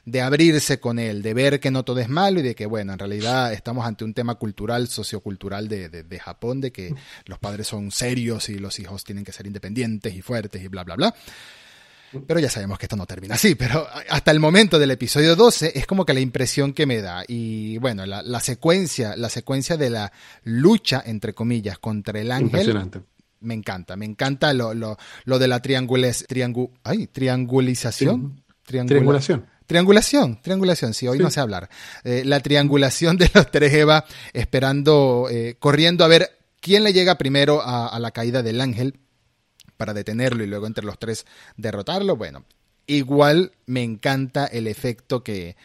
[0.06, 2.94] de abrirse con él, de ver que no todo es malo y de que, bueno,
[2.94, 6.94] en realidad estamos ante un tema cultural, sociocultural de, de Japón, de que
[7.26, 10.84] los padres son serios y los hijos tienen que ser independientes y fuertes y bla,
[10.84, 11.14] bla, bla.
[12.26, 15.72] Pero ya sabemos que esto no termina así, pero hasta el momento del episodio 12
[15.74, 17.24] es como que la impresión que me da.
[17.28, 20.12] Y bueno, la, la secuencia, la secuencia de la
[20.44, 22.46] lucha, entre comillas, contra el ángel.
[22.46, 23.13] Impresionante
[23.44, 28.42] me encanta, me encanta lo, lo, lo de la triangules, triangu, ay, triangulización.
[28.64, 29.46] Triangula, triangulación.
[29.66, 31.22] Triangulación, triangulación, sí, hoy sí.
[31.22, 31.70] no sé hablar.
[32.02, 37.16] Eh, la triangulación de los tres Eva esperando, eh, corriendo a ver quién le llega
[37.16, 38.98] primero a, a, la caída del ángel
[39.76, 41.24] para detenerlo y luego entre los tres
[41.56, 42.16] derrotarlo.
[42.16, 42.44] Bueno,
[42.86, 45.56] igual me encanta el efecto que,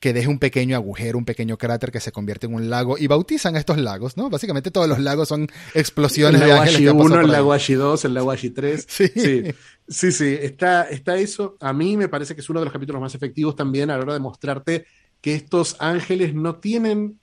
[0.00, 3.06] que deje un pequeño agujero, un pequeño cráter que se convierte en un lago y
[3.06, 4.30] bautizan estos lagos, ¿no?
[4.30, 8.04] Básicamente todos los lagos son explosiones el lago de ángeles 1, el lago Ashi 2,
[8.06, 8.86] el lago Ashi 3.
[8.88, 9.08] Sí.
[9.14, 9.42] sí.
[9.86, 11.56] Sí, sí, está, está eso.
[11.60, 14.04] A mí me parece que es uno de los capítulos más efectivos también a la
[14.04, 14.86] hora de mostrarte
[15.20, 17.18] que estos ángeles no tienen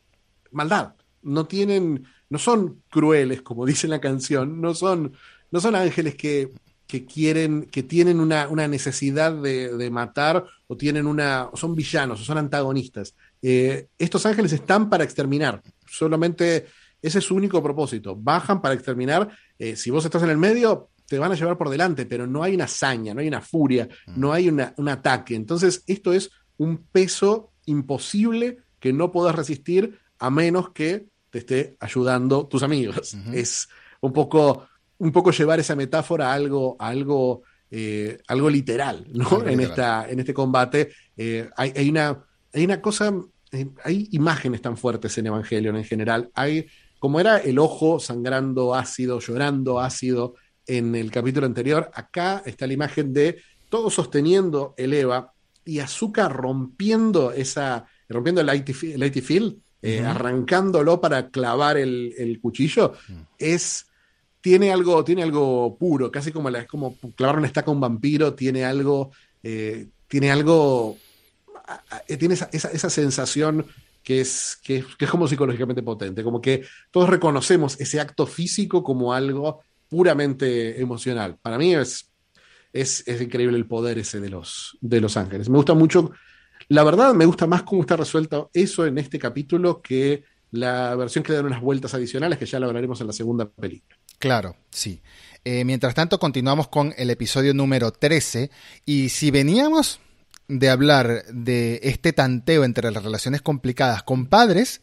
[0.51, 5.13] maldad, no tienen, no son crueles, como dice la canción, no son,
[5.49, 6.51] no son ángeles que,
[6.87, 11.75] que quieren, que tienen una, una necesidad de, de, matar o tienen una, o son
[11.75, 13.13] villanos o son antagonistas.
[13.41, 16.65] Eh, estos ángeles están para exterminar, solamente
[17.01, 18.15] ese es su único propósito.
[18.15, 19.29] Bajan para exterminar.
[19.59, 22.43] Eh, si vos estás en el medio, te van a llevar por delante, pero no
[22.43, 25.35] hay una hazaña, no hay una furia, no hay una, un ataque.
[25.35, 31.77] Entonces, esto es un peso imposible que no puedas resistir a menos que te esté
[31.79, 33.13] ayudando tus amigos.
[33.13, 33.33] Uh -huh.
[33.35, 33.69] Es
[34.01, 34.67] un poco,
[34.99, 39.27] un poco llevar esa metáfora a algo, a algo, eh, algo literal, ¿no?
[39.27, 39.69] Algo en, literal.
[39.69, 40.89] Esta, en este combate.
[41.15, 43.13] Eh, hay, hay, una, hay una cosa,
[43.51, 46.29] eh, hay imágenes tan fuertes en Evangelion en general.
[46.33, 46.67] Hay,
[46.99, 50.35] como era el ojo sangrando ácido, llorando ácido,
[50.67, 55.33] en el capítulo anterior, acá está la imagen de todo sosteniendo el EVA
[55.63, 60.05] y Azuka rompiendo esa, rompiendo el IT field, uh -huh.
[60.05, 63.25] arrancándolo para clavar el, el cuchillo, uh -huh.
[63.37, 63.87] es
[64.41, 68.33] tiene algo, tiene algo puro, casi como la, como clavar una estaca a un vampiro,
[68.33, 69.11] tiene algo,
[69.43, 70.97] eh, tiene algo,
[72.07, 73.65] eh, tiene esa, esa, esa sensación
[74.03, 78.83] que es, que, que es como psicológicamente potente, como que todos reconocemos ese acto físico
[78.83, 81.37] como algo puramente emocional.
[81.41, 82.13] Para mí es,
[82.71, 85.49] es, es, increíble el poder ese de los, de los ángeles.
[85.49, 86.11] Me gusta mucho,
[86.69, 91.23] la verdad me gusta más cómo está resuelto eso en este capítulo que la versión
[91.23, 93.96] que le dan unas vueltas adicionales que ya lo hablaremos en la segunda película.
[94.19, 95.01] Claro, sí.
[95.45, 98.49] Eh, mientras tanto, continuamos con el episodio número 13
[98.85, 99.99] y si veníamos
[100.47, 104.81] de hablar de este tanteo entre las relaciones complicadas con padres,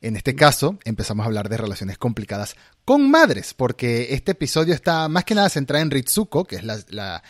[0.00, 5.08] en este caso, empezamos a hablar de relaciones complicadas con madres, porque este episodio está
[5.08, 7.22] más que nada centrado en Ritsuko, que es la,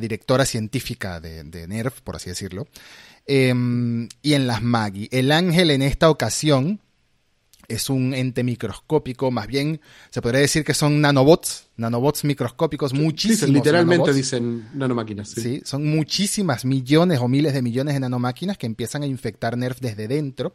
[0.00, 2.68] directora científica de, NERF, por así decirlo,
[3.26, 3.52] eh,
[4.22, 5.08] y en las Maggie.
[5.10, 6.80] El ángel en esta ocasión
[7.70, 13.40] es un ente microscópico, más bien se podría decir que son nanobots, nanobots microscópicos, muchísimos.
[13.40, 14.16] Dicen, literalmente nanobots.
[14.16, 15.30] dicen nanomáquinas.
[15.30, 15.40] Sí.
[15.40, 15.62] sí.
[15.64, 20.08] son muchísimas millones o miles de millones de nanomáquinas que empiezan a infectar NERF desde
[20.08, 20.52] dentro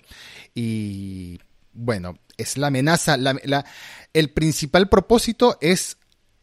[0.53, 1.39] y
[1.73, 3.65] bueno, es la amenaza, la, la,
[4.13, 5.97] el principal propósito es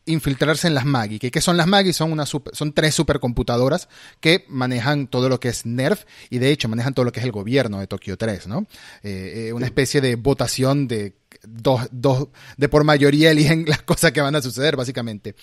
[0.06, 1.18] infiltrarse en las Magi.
[1.18, 1.92] ¿Qué son las Magi?
[1.92, 3.88] Son, una son tres supercomputadoras
[4.20, 7.26] que manejan todo lo que es NERF y de hecho manejan todo lo que es
[7.26, 8.66] el gobierno de Tokio 3, ¿no?
[9.02, 14.12] Eh, eh, una especie de votación de dos, dos, de por mayoría eligen las cosas
[14.12, 15.34] que van a suceder, básicamente.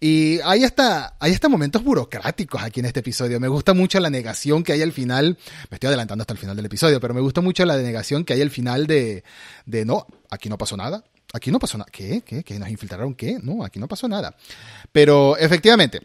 [0.00, 3.40] Y hay hasta, hay hasta momentos burocráticos aquí en este episodio.
[3.40, 5.38] Me gusta mucho la negación que hay al final,
[5.70, 8.34] me estoy adelantando hasta el final del episodio, pero me gusta mucho la negación que
[8.34, 9.24] hay al final de,
[9.66, 11.90] de no, aquí no pasó nada, Aquí no pasó nada.
[11.90, 12.22] ¿Qué?
[12.24, 12.44] ¿Qué?
[12.44, 12.58] ¿Qué?
[12.58, 13.38] ¿Nos infiltraron qué?
[13.42, 14.34] No, aquí no pasó nada.
[14.92, 16.00] Pero efectivamente,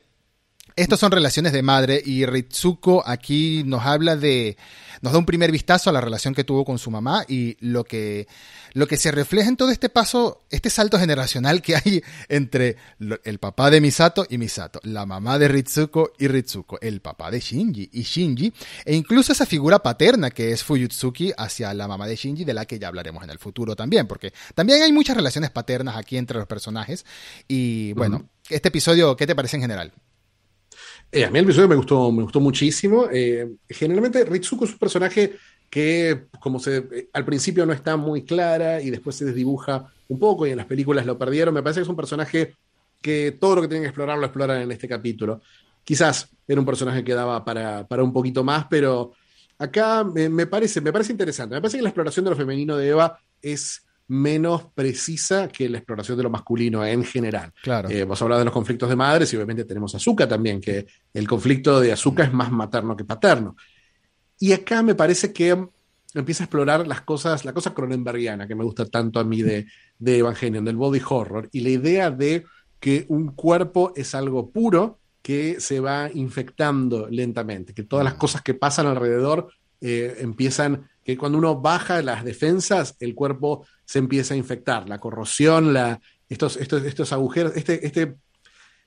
[0.78, 4.58] estas son relaciones de madre y Ritsuko aquí nos habla de,
[5.02, 7.84] nos da un primer vistazo a la relación que tuvo con su mamá y lo
[7.84, 8.28] que,
[8.74, 12.78] lo que se refleja en todo este paso, este salto generacional que hay entre
[13.24, 17.40] el papá de Misato y Misato, la mamá de Ritsuko y Ritsuko, el papá de
[17.40, 18.54] Shinji y Shinji,
[18.86, 22.66] e incluso esa figura paterna que es Fuyutsuki hacia la mamá de Shinji, de la
[22.66, 26.38] que ya hablaremos en el futuro también, porque también hay muchas relaciones paternas aquí entre
[26.38, 27.04] los personajes
[27.48, 29.92] y bueno, este episodio, ¿qué te parece en general?
[31.12, 33.08] Eh, a mí el episodio me gustó, me gustó muchísimo.
[33.12, 35.36] Eh, generalmente Ritsuko es un personaje
[35.70, 40.20] que como se, eh, al principio no está muy clara y después se desdibuja un
[40.20, 41.54] poco y en las películas lo perdieron.
[41.54, 42.56] Me parece que es un personaje
[43.02, 45.42] que todo lo que tienen que explorar lo exploran en este capítulo.
[45.84, 49.14] Quizás era un personaje que daba para, para un poquito más, pero
[49.58, 51.56] acá me, me, parece, me parece interesante.
[51.56, 55.80] Me parece que la exploración de lo femenino de Eva es menos precisa que la
[55.80, 57.54] exploración de lo masculino en general.
[57.62, 57.90] Claro.
[57.90, 61.28] Eh, hemos hablado de los conflictos de madres y obviamente tenemos Azúcar también, que el
[61.28, 63.56] conflicto de Azúcar es más materno que paterno.
[64.40, 65.68] Y acá me parece que
[66.14, 69.68] empieza a explorar las cosas, la cosa cronenbergiana que me gusta tanto a mí de,
[70.00, 72.46] de Evangelion, del body horror, y la idea de
[72.80, 78.20] que un cuerpo es algo puro que se va infectando lentamente, que todas las mm.
[78.20, 79.50] cosas que pasan alrededor
[79.82, 84.90] eh, empiezan, que cuando uno baja las defensas, el cuerpo se empieza a infectar.
[84.90, 88.18] La corrosión, la, estos, estos, estos agujeros, este, este,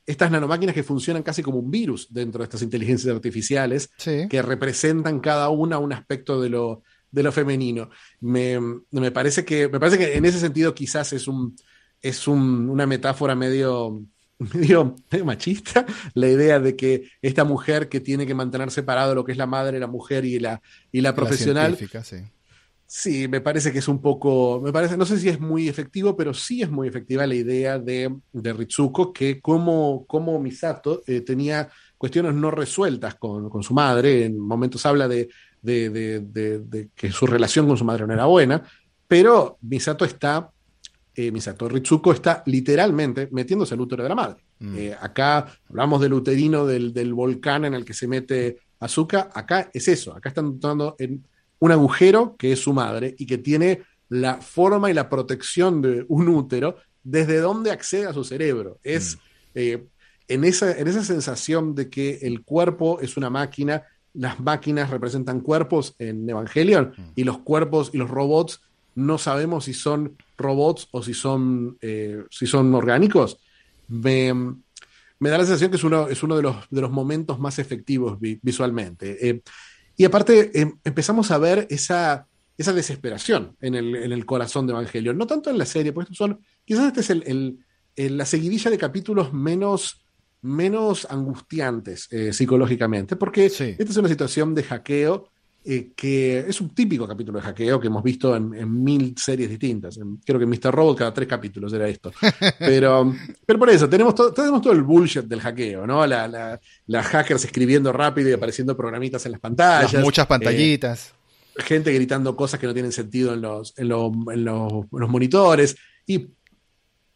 [0.05, 3.89] estas nanomáquinas que funcionan casi como un virus dentro de estas inteligencias artificiales,
[4.29, 7.89] que representan cada una un aspecto de lo, de lo femenino.
[8.21, 8.61] Me,
[8.91, 11.57] me, parece que, me parece que en ese sentido quizás es, un,
[12.03, 14.03] es un, una metáfora medio,
[14.55, 19.33] medio, machista, la idea de que esta mujer que tiene que mantener separado lo que
[19.33, 20.61] es la madre, la mujer y la,
[20.91, 21.77] y la profesional.
[21.77, 22.17] sí
[22.93, 26.17] Sí, me parece que es un poco, me parece, no sé si es muy efectivo,
[26.17, 31.21] pero sí es muy efectiva la idea de, de Ritsuko, que como, como Misato eh,
[31.21, 35.29] tenía cuestiones no resueltas con, con, su madre, en momentos habla de,
[35.63, 35.89] de,
[36.21, 38.65] de, que su relación con su madre no era buena,
[39.07, 40.51] pero Misato está,
[41.15, 44.43] eh, Misato Ritsuko está literalmente metiéndose al útero de la madre.
[44.61, 44.77] Mm.
[44.77, 49.71] Eh, acá hablamos del uterino del, del, volcán en el que se mete azúcar, acá
[49.73, 51.25] es eso, acá están entrando en
[51.59, 56.05] un agujero que es su madre y que tiene la forma y la protección de
[56.09, 58.79] un útero desde donde accede a su cerebro.
[58.83, 59.21] Es mm.
[59.55, 59.87] eh,
[60.29, 65.41] en, esa, en esa sensación de que el cuerpo es una máquina, las máquinas representan
[65.41, 67.03] cuerpos en Evangelion mm.
[67.17, 68.61] y los cuerpos y los robots
[68.95, 73.39] no sabemos si son robots o si son, eh, si son orgánicos.
[73.89, 74.33] Me,
[75.21, 78.19] da la sensación que es uno, es uno de, los, de los momentos más efectivos
[78.21, 79.29] visualmente.
[79.29, 79.43] Eh,
[79.97, 82.27] y aparte em, empezamos a ver esa,
[82.57, 85.17] esa desesperación en el, en el, corazón de Evangelion.
[85.17, 87.59] No tanto en la serie, porque son, quizás este es el,
[87.97, 90.05] el, la seguidilla de capítulos menos,
[90.43, 95.30] menos angustiantes eh, psicológicamente, porque esta es una situación de hackeo
[95.63, 99.99] eh, que es un típico capítulo de hackeo que hemos visto en, mil series distintas.
[100.25, 100.75] creo que en Mr.
[100.75, 102.11] Robot cada tres capítulos era esto.
[102.59, 106.07] Pero, pero por eso, tenemos, tenemos todo el bullshit del hackeo, ¿no?
[106.07, 110.03] La, la, hackers escribiendo rápido y apareciendo programitas en las pantallas.
[110.03, 111.13] muchas pantallitas.
[111.57, 115.77] Eh, gente gritando cosas que no tienen sentido en los, en, en los, monitores.
[116.07, 116.29] Y,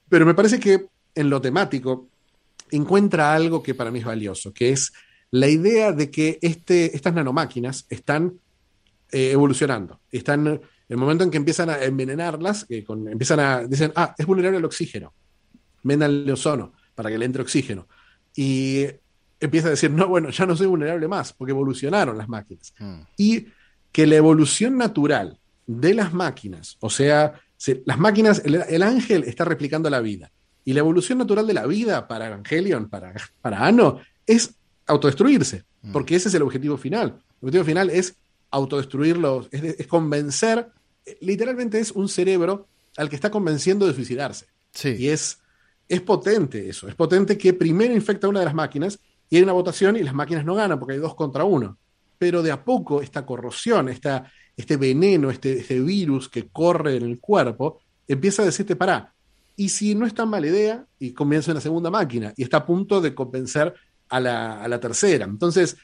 [0.08, 2.08] pero me parece que en lo temático
[2.70, 4.92] encuentra algo que para mí es valioso, que es
[5.34, 8.34] la idea de que este, estas nanomáquinas están
[9.10, 9.98] eh, evolucionando.
[10.12, 14.26] Están, en el momento en que empiezan a envenenarlas, que empiezan a, dicen, ah, es
[14.26, 15.12] vulnerable al oxígeno,
[15.82, 17.88] el ozono para que le entre oxígeno.
[18.36, 18.86] Y
[19.40, 22.72] empieza a decir, no, bueno, ya no soy vulnerable más, porque evolucionaron las máquinas.
[22.78, 23.00] Hmm.
[23.16, 23.48] Y
[23.90, 27.40] que la evolución natural de las máquinas, o sea,
[27.84, 30.30] las máquinas, el, ángel está replicando la vida.
[30.64, 34.54] Y la evolución natural de la vida para Evangelion, para, para Ano, es
[34.86, 35.92] autodestruirse, mm.
[35.92, 37.18] porque ese es el objetivo final.
[37.40, 38.16] El objetivo final es
[38.50, 40.68] autodestruirlos, es, convencer,
[41.20, 44.46] literalmente es un cerebro al que está convenciendo de suicidarse.
[44.82, 45.38] Y es,
[45.88, 48.98] es potente eso, es potente que primero infecta una de las máquinas
[49.30, 51.78] y hay una votación y las máquinas no ganan porque hay dos contra uno.
[52.18, 57.04] Pero de a poco esta corrosión, esta, este veneno, este, este virus que corre en
[57.04, 59.12] el cuerpo, empieza a decirte, pará,
[59.56, 62.66] y si no es tan mala idea, y comienza una segunda máquina, y está a
[62.66, 63.74] punto de convencer
[64.08, 65.24] a la, a la tercera.
[65.24, 65.76] Entonces,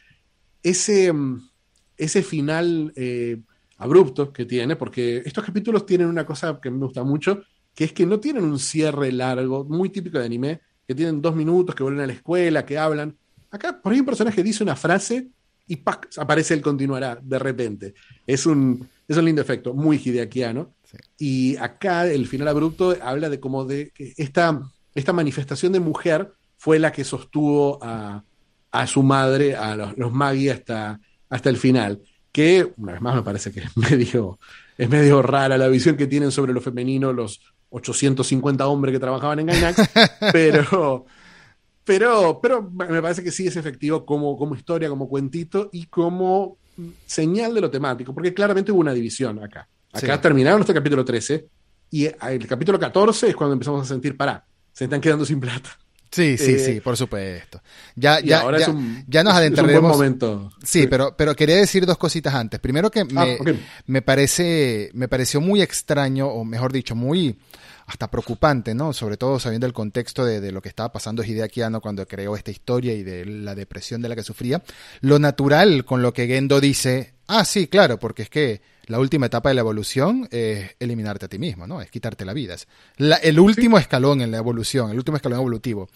[0.62, 1.48] ese, mm,
[1.96, 3.40] ese final eh,
[3.78, 7.42] abrupto que tiene, porque estos capítulos tienen una cosa que me gusta mucho,
[7.74, 11.34] que es que no tienen un cierre largo, muy típico de anime, que tienen dos
[11.34, 13.16] minutos, que vuelven a la escuela, que hablan.
[13.50, 15.28] Acá, por ahí un personaje dice una frase
[15.66, 16.08] y ¡pac!
[16.18, 17.94] aparece el continuará de repente.
[18.26, 20.74] Es un, es un lindo efecto, muy hideakiano.
[21.16, 24.60] Y acá el final abrupto habla de cómo de esta,
[24.94, 28.22] esta manifestación de mujer fue la que sostuvo a,
[28.70, 31.00] a su madre, a los, los Maggie hasta,
[31.30, 32.02] hasta el final.
[32.30, 34.38] Que, una vez más, me parece que es medio,
[34.76, 37.40] es medio rara la visión que tienen sobre lo femenino los
[37.70, 39.88] 850 hombres que trabajaban en Gainax,
[40.34, 41.06] pero,
[41.82, 46.58] pero, pero me parece que sí es efectivo como, como historia, como cuentito y como
[47.06, 49.66] señal de lo temático, porque claramente hubo una división acá.
[49.94, 50.22] Acá Sí.
[50.22, 51.46] terminaron este capítulo 13
[51.90, 54.44] y el capítulo 14 es cuando empezamos a sentir, pará,
[54.74, 55.70] se están quedando sin plata.
[56.10, 57.62] Sí, sí, Eh, sí, por supuesto.
[57.94, 60.52] Ya, ya, ahora ya, es un, ya nos es un buen momento.
[60.64, 62.58] Sí, pero, pero quería decir dos cositas antes.
[62.58, 63.50] Primero que me, Ah, ok.
[63.86, 67.38] me parece, me pareció muy extraño, o mejor dicho, muy
[67.86, 68.92] hasta preocupante, ¿no?
[68.92, 72.36] Sobre todo sabiendo el contexto de, de lo que estaba pasando Hideaki Anno cuando creó
[72.36, 74.62] esta historia y de la depresión de la que sufría.
[75.00, 79.26] Lo natural con lo que Gendo dice, ah, sí, claro, porque es que la última
[79.26, 81.80] etapa de la evolución es eliminarte a ti mismo, ¿no?
[81.80, 82.54] Es quitarte la vida.
[82.54, 82.66] Es
[82.96, 85.88] la- el último escalón en la evolución, el último escalón evolutivo.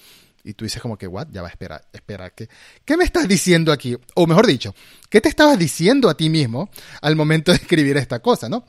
[0.47, 1.29] Y tú dices como que, what?
[1.33, 2.49] Ya va, espera, espera, ¿qué,
[2.85, 3.97] ¿qué me estás diciendo aquí?
[4.15, 4.75] O mejor dicho,
[5.09, 6.69] ¿qué te estabas diciendo a ti mismo
[7.01, 8.65] al momento de escribir esta cosa, no?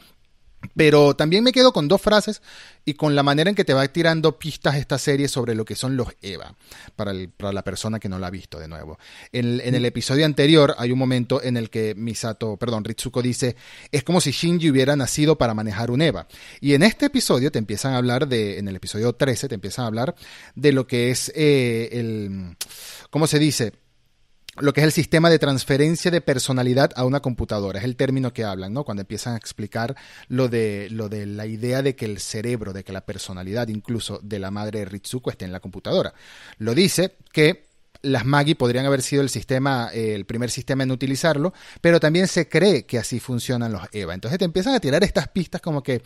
[0.75, 2.41] Pero también me quedo con dos frases
[2.85, 5.75] y con la manera en que te va tirando pistas esta serie sobre lo que
[5.75, 6.55] son los Eva,
[6.95, 8.97] para, el- para la persona que no la ha visto de nuevo.
[9.31, 13.55] En, en el episodio anterior hay un momento en el que Misato, perdón, Ritsuko dice,
[13.91, 16.27] es como si Shinji hubiera nacido para manejar un Eva.
[16.61, 19.85] Y en este episodio te empiezan a hablar de, en el episodio 13 te empiezan
[19.85, 20.15] a hablar
[20.55, 22.55] de lo que es eh, el,
[23.09, 23.73] ¿cómo se dice?
[24.57, 27.79] Lo que es el sistema de transferencia de personalidad a una computadora.
[27.79, 28.83] Es el término que hablan, ¿no?
[28.83, 29.95] Cuando empiezan a explicar
[30.27, 34.19] lo de, lo de la idea de que el cerebro, de que la personalidad incluso
[34.23, 36.13] de la madre de Ritsuko esté en la computadora.
[36.57, 37.65] Lo dice que
[38.01, 42.27] las Magi podrían haber sido el sistema, eh, el primer sistema en utilizarlo, pero también
[42.27, 44.13] se cree que así funcionan los EVA.
[44.13, 46.01] Entonces te empiezan a tirar estas pistas como que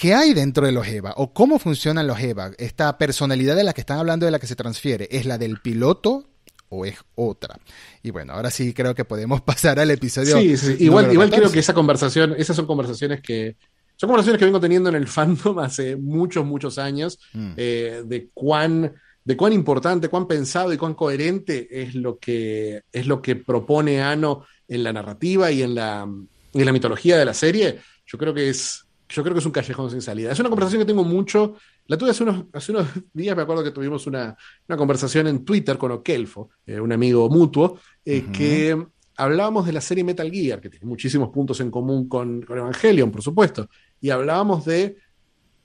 [0.00, 1.12] ¿Qué hay dentro de los EVA?
[1.18, 2.52] ¿O cómo funcionan los EVA?
[2.56, 5.60] Esta personalidad de la que están hablando, de la que se transfiere, ¿es la del
[5.60, 6.29] piloto
[6.70, 7.58] o es otra?
[8.02, 10.38] Y bueno, ahora sí creo que podemos pasar al episodio.
[10.38, 11.36] Sí, sí, igual, igual 14.
[11.40, 13.56] creo que esa conversación, esas son conversaciones que
[13.96, 17.52] son conversaciones que vengo teniendo en el fandom hace muchos, muchos años, Mm.
[17.56, 23.06] eh, de cuán, de cuán importante, cuán pensado y cuán coherente es lo que, es
[23.06, 26.08] lo que propone Ano en la narrativa y en la,
[26.54, 27.78] en la mitología de la serie.
[28.06, 30.32] Yo creo que es, yo creo que es un callejón sin salida.
[30.32, 31.56] Es una conversación que tengo mucho.
[31.90, 34.36] La tuve hace unos, hace unos días, me acuerdo que tuvimos una,
[34.68, 38.80] una conversación en Twitter con Okelfo, eh, un amigo mutuo, eh, que
[39.16, 43.10] hablábamos de la serie Metal Gear, que tiene muchísimos puntos en común con, con Evangelion,
[43.10, 43.68] por supuesto,
[44.00, 44.98] y hablábamos de,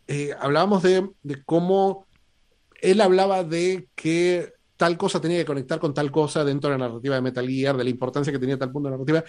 [0.08, 2.08] eh, hablábamos de, de cómo
[2.82, 6.88] él hablaba de que tal cosa tenía que conectar con tal cosa dentro de la
[6.88, 9.24] narrativa de Metal Gear, de la importancia que tenía tal punto de la narrativa.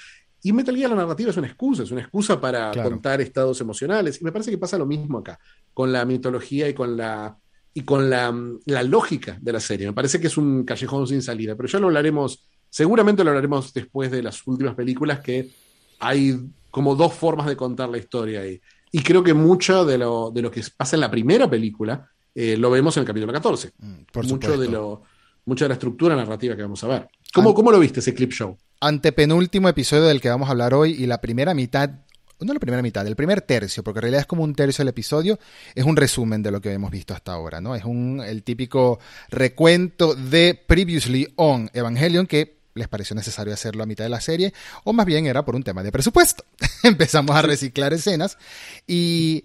[0.47, 2.91] Y Metal Gear, la narrativa es una excusa, es una excusa para Claro.
[2.91, 4.21] contar estados emocionales.
[4.21, 5.39] Y me parece que pasa lo mismo acá,
[5.75, 7.37] con la mitología y con la,
[7.75, 8.33] y con la,
[8.67, 9.87] la lógica de la serie.
[9.89, 13.73] Me parece que es un callejón sin salida, pero ya lo hablaremos, seguramente lo hablaremos
[13.75, 15.51] después de las últimas películas, que
[15.99, 16.39] hay
[16.71, 18.61] como dos formas de contar la historia ahí.
[18.93, 22.57] Y creo que mucho de lo, de lo que pasa en la primera película eh,
[22.57, 23.73] lo vemos en el capítulo 14.
[23.79, 25.03] Mm, Por mucho de lo
[25.47, 27.09] mucha de la estructura narrativa que vamos a ver.
[27.33, 28.57] ¿Cómo, cómo lo viste ese clip show?
[28.81, 31.91] Antepenúltimo episodio del que vamos a hablar hoy y la primera mitad.
[32.39, 34.91] No la primera mitad, el primer tercio, porque en realidad es como un tercio del
[34.91, 35.39] episodio,
[35.75, 37.75] es un resumen de lo que hemos visto hasta ahora, ¿no?
[37.75, 38.99] Es un, el típico
[39.31, 44.53] recuento de Previously on Evangelion que les pareció necesario hacerlo a mitad de la serie,
[44.85, 46.45] o más bien era por un tema de presupuesto.
[46.83, 48.37] Empezamos a reciclar escenas
[48.87, 49.43] y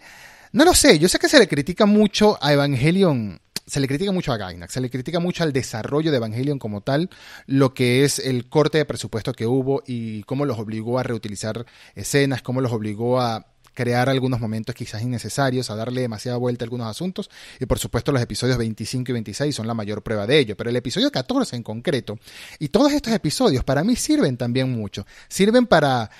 [0.51, 3.39] no lo sé, yo sé que se le critica mucho a Evangelion,
[3.71, 6.81] se le critica mucho a Gainax, se le critica mucho al desarrollo de Evangelion como
[6.81, 7.09] tal,
[7.47, 11.65] lo que es el corte de presupuesto que hubo y cómo los obligó a reutilizar
[11.95, 16.65] escenas, cómo los obligó a crear algunos momentos quizás innecesarios, a darle demasiada vuelta a
[16.65, 17.29] algunos asuntos,
[17.61, 20.69] y por supuesto los episodios 25 y 26 son la mayor prueba de ello, pero
[20.69, 22.19] el episodio 14 en concreto,
[22.59, 26.11] y todos estos episodios para mí sirven también mucho, sirven para,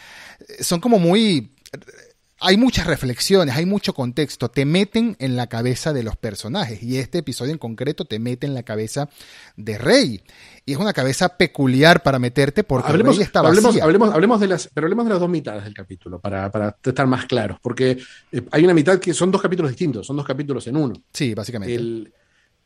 [0.62, 1.52] son como muy
[2.42, 6.98] hay muchas reflexiones, hay mucho contexto, te meten en la cabeza de los personajes y
[6.98, 9.10] este episodio en concreto te mete en la cabeza
[9.56, 10.22] de Rey.
[10.66, 14.48] Y es una cabeza peculiar para meterte porque hablemos, Rey está hablemos, hablemos, hablemos, de
[14.48, 18.00] las, pero hablemos de las dos mitades del capítulo para, para estar más claros, porque
[18.32, 20.96] eh, hay una mitad que son dos capítulos distintos, son dos capítulos en uno.
[21.14, 21.76] Sí, básicamente.
[21.76, 22.12] El,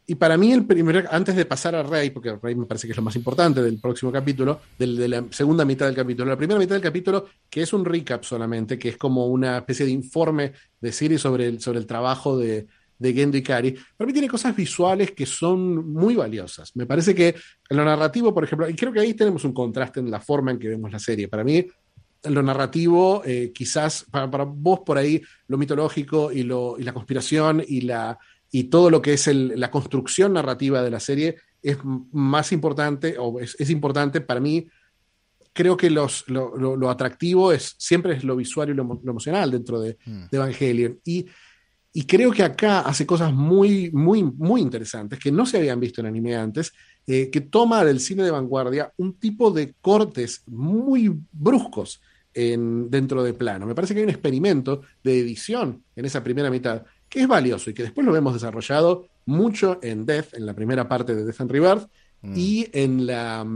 [0.08, 2.92] y para mí, el primer, antes de pasar a Rey, porque Rey me parece que
[2.92, 6.38] es lo más importante del próximo capítulo, del, de la segunda mitad del capítulo, la
[6.38, 9.92] primera mitad del capítulo, que es un recap solamente, que es como una especie de
[9.92, 12.68] informe de Siri sobre el, sobre el trabajo de,
[13.00, 16.76] de Gendo y Kari, para mí tiene cosas visuales que son muy valiosas.
[16.76, 17.36] Me parece que
[17.70, 20.52] en lo narrativo, por ejemplo, y creo que ahí tenemos un contraste en la forma
[20.52, 21.28] en que vemos la serie.
[21.28, 21.66] Para mí,
[22.24, 26.94] lo narrativo, eh, quizás para, para, vos por ahí, lo mitológico y, lo, y la
[26.94, 28.18] conspiración y la
[28.58, 33.18] y todo lo que es el, la construcción narrativa de la serie es más importante,
[33.20, 34.66] o es, es importante para mí.
[35.52, 39.12] Creo que los, lo, lo, lo, atractivo es siempre es lo visual y lo, lo
[39.12, 40.24] emocional dentro de, mm.
[40.32, 41.00] de Evangelion.
[41.04, 41.26] Y,
[41.92, 46.00] y, creo que acá hace cosas muy, muy, muy interesantes que no se habían visto
[46.00, 46.72] en anime antes,
[47.08, 52.00] eh, que toma del cine de vanguardia un tipo de cortes muy bruscos
[52.34, 53.66] en, dentro de plano.
[53.66, 56.86] Me parece que hay un experimento de edición en esa primera mitad
[57.16, 60.90] que es valioso y que después lo hemos desarrollado mucho en Death, en la primera
[60.90, 61.90] parte de Death and Rebirth,
[62.22, 62.34] mm.
[62.36, 63.48] y en la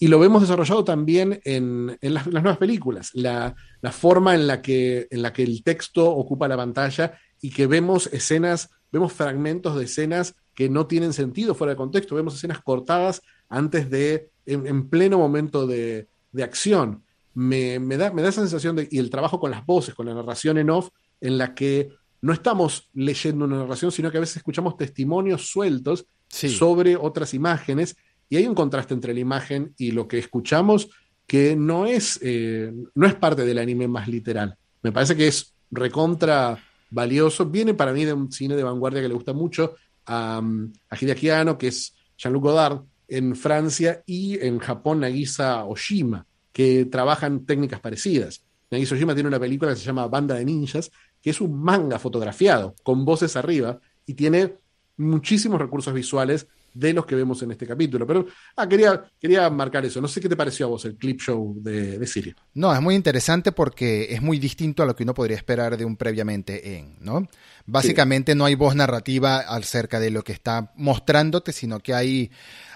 [0.00, 4.60] y lo vemos desarrollado también en, en, las, nuevas películas, la, la, forma en la,
[4.60, 9.76] que, en la que el texto ocupa la pantalla y que vemos escenas, vemos fragmentos
[9.76, 14.66] de escenas que no tienen sentido fuera de contexto, vemos escenas cortadas antes de, en,
[14.66, 17.04] en pleno momento de, de acción.
[17.34, 20.06] Me, me, da, me da esa sensación de, y el trabajo con las voces, con
[20.06, 21.90] la narración en off, en la que
[22.24, 26.48] no estamos leyendo una narración, sino que a veces escuchamos testimonios sueltos sí.
[26.48, 27.96] sobre otras imágenes
[28.30, 30.88] y hay un contraste entre la imagen y lo que escuchamos
[31.26, 34.56] que no es, eh, no es parte del anime más literal.
[34.82, 36.58] Me parece que es recontra
[36.88, 37.44] valioso.
[37.44, 39.74] Viene para mí de un cine de vanguardia que le gusta mucho
[40.06, 40.40] a,
[40.88, 46.86] a Hideaki Anno, que es Jean-Luc Godard en Francia y en Japón Nagisa Oshima, que
[46.86, 48.42] trabajan técnicas parecidas.
[48.70, 50.90] Nagisa Oshima tiene una película que se llama Banda de Ninjas,
[51.24, 54.56] que es un manga fotografiado con voces arriba y tiene
[54.98, 58.06] muchísimos recursos visuales de los que vemos en este capítulo.
[58.06, 60.02] Pero ah, quería, quería marcar eso.
[60.02, 62.34] No sé qué te pareció a vos el clip show de, de Sirio.
[62.52, 65.86] No, es muy interesante porque es muy distinto a lo que uno podría esperar de
[65.86, 67.26] un previamente en, ¿no?
[67.64, 68.38] Básicamente sí.
[68.38, 72.30] no hay voz narrativa acerca de lo que está mostrándote, sino que hay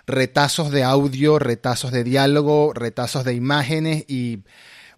[0.06, 4.38] retazos de audio, retazos de diálogo, retazos de imágenes y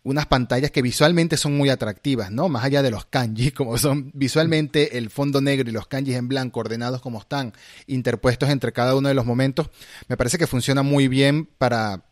[0.02, 2.48] unas pantallas que visualmente son muy atractivas, ¿no?
[2.48, 6.28] Más allá de los kanjis, como son visualmente el fondo negro y los kanjis en
[6.28, 7.52] blanco ordenados como están,
[7.86, 9.70] interpuestos entre cada uno de los momentos,
[10.08, 12.04] me parece que funciona muy bien para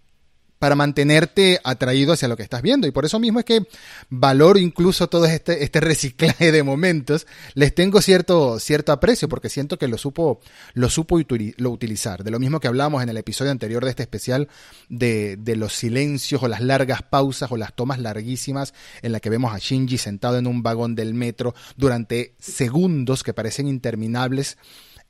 [0.59, 2.87] para mantenerte atraído hacia lo que estás viendo.
[2.87, 3.67] Y por eso mismo es que
[4.09, 7.27] valoro incluso todo este, este reciclaje de momentos.
[7.55, 10.41] Les tengo cierto, cierto aprecio porque siento que lo supo,
[10.75, 11.19] lo supo
[11.57, 12.25] lo utilizar.
[12.25, 14.49] De lo mismo que hablábamos en el episodio anterior de este especial
[14.89, 19.31] de, de los silencios o las largas pausas o las tomas larguísimas en la que
[19.31, 24.59] vemos a Shinji sentado en un vagón del metro durante segundos que parecen interminables.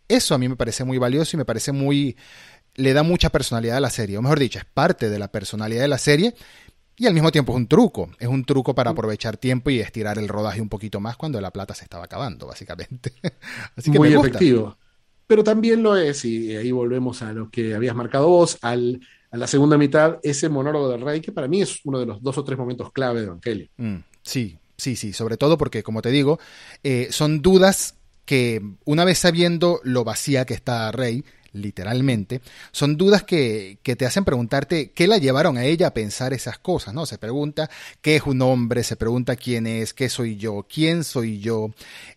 [0.08, 2.16] Eso a mí me parece muy valioso y me parece muy
[2.78, 5.82] le da mucha personalidad a la serie, o mejor dicho, es parte de la personalidad
[5.82, 6.34] de la serie
[6.96, 10.18] y al mismo tiempo es un truco, es un truco para aprovechar tiempo y estirar
[10.18, 13.12] el rodaje un poquito más cuando la plata se estaba acabando, básicamente.
[13.76, 14.76] Así que Muy efectivo.
[15.26, 19.00] Pero también lo es, y ahí volvemos a lo que habías marcado vos, al,
[19.30, 22.22] a la segunda mitad, ese monólogo del rey, que para mí es uno de los
[22.22, 23.68] dos o tres momentos clave de Evangelio.
[23.76, 26.38] Mm, sí, sí, sí, sobre todo porque, como te digo,
[26.82, 27.96] eh, son dudas
[28.28, 31.24] que una vez sabiendo lo vacía que está Rey,
[31.58, 32.40] literalmente,
[32.72, 36.58] son dudas que, que, te hacen preguntarte qué la llevaron a ella a pensar esas
[36.58, 37.06] cosas, ¿no?
[37.06, 41.40] Se pregunta qué es un hombre, se pregunta quién es, qué soy yo, quién soy
[41.40, 41.70] yo,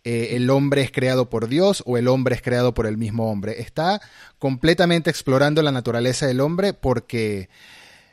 [0.04, 3.32] eh, el hombre es creado por Dios o el hombre es creado por el mismo
[3.32, 3.62] hombre.
[3.62, 4.02] Está
[4.40, 7.50] completamente explorando la naturaleza del hombre porque...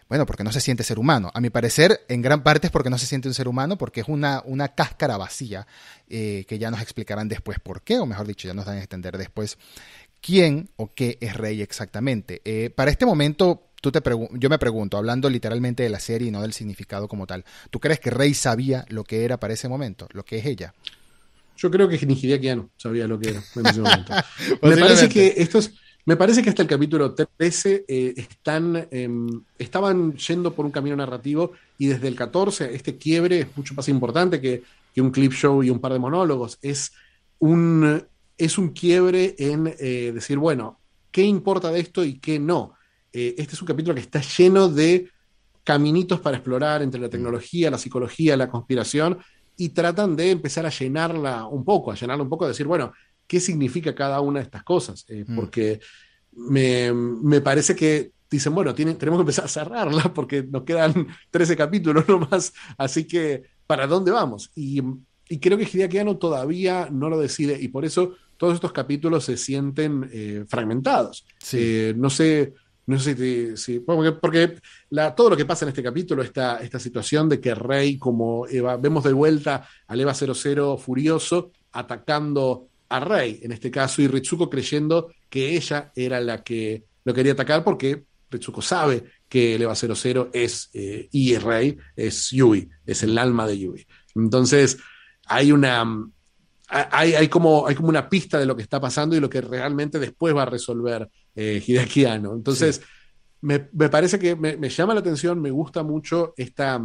[0.08, 1.30] Bueno, porque no se siente ser humano.
[1.34, 4.00] A mi parecer, en gran parte es porque no se siente un ser humano, porque
[4.00, 5.66] es una, una cáscara vacía,
[6.08, 8.80] eh, que ya nos explicarán después por qué, o mejor dicho, ya nos dan a
[8.80, 9.58] entender después
[10.28, 12.42] quién o qué es Rey exactamente.
[12.44, 13.98] Eh, para este momento, tú te
[14.34, 17.80] yo me pregunto, hablando literalmente de la serie y no del significado como tal, ¿tú
[17.80, 20.74] crees que Rey sabía lo que era para ese momento, lo que es ella?
[21.56, 24.12] Yo creo que ni Hideaki no sabía lo que era en ese momento.
[24.62, 25.70] me parece que estos,
[26.04, 29.08] me parece que hasta el capítulo 13 eh, están, eh,
[29.58, 33.88] estaban yendo por un camino narrativo y desde el 14 este quiebre es mucho más
[33.88, 34.62] importante que,
[34.94, 36.58] que un clip show y un par de monólogos.
[36.60, 36.92] Es
[37.38, 38.04] un,
[38.39, 40.80] es un quiebre en eh, decir, bueno,
[41.11, 42.74] ¿qué importa de esto y qué no?
[43.12, 45.11] Eh, este es un capítulo que está lleno de
[45.64, 49.18] caminitos para explorar entre la tecnología, la psicología, la conspiración,
[49.57, 52.93] y tratan de empezar a llenarla un poco, a llenarla un poco, a decir, bueno,
[53.26, 55.05] ¿qué significa cada una de estas cosas?
[55.09, 55.36] Eh, mm.
[55.36, 55.80] Porque
[56.32, 61.57] me, me, parece que dicen, bueno, tenemos que empezar a cerrarla porque nos quedan 13
[61.57, 64.53] capítulos nomás, así que, ¿para dónde vamos?
[64.55, 64.80] Y,
[65.28, 69.36] y creo que Hideaki todavía no lo decide y por eso todos estos capítulos se
[69.36, 71.26] sienten eh, fragmentados.
[71.53, 72.55] Eh, no sé,
[72.86, 74.59] no sé si, porque,
[75.14, 78.76] todo lo que pasa en este capítulo, esta, esta situación de que Rey, como Eva,
[78.76, 84.49] vemos de vuelta al Eva 00 furioso, atacando a Rey, en este caso, y Ritsuko
[84.49, 89.74] creyendo que ella era la que lo quería atacar porque Ritsuko sabe que el Eva
[89.74, 93.86] 00 es, eh, y Rey es Yui, es el alma de Yui.
[94.14, 94.78] Entonces,
[95.26, 95.84] hay una,
[96.68, 99.98] hay, como, hay como una pista de lo que está pasando y lo que realmente
[99.98, 102.82] después va a resolver eh, Hideaki Entonces,
[103.40, 106.80] me, parece que me, llama la atención, me gusta mucho esta,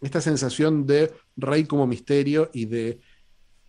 [0.00, 3.00] esta sensación de rey como misterio y de...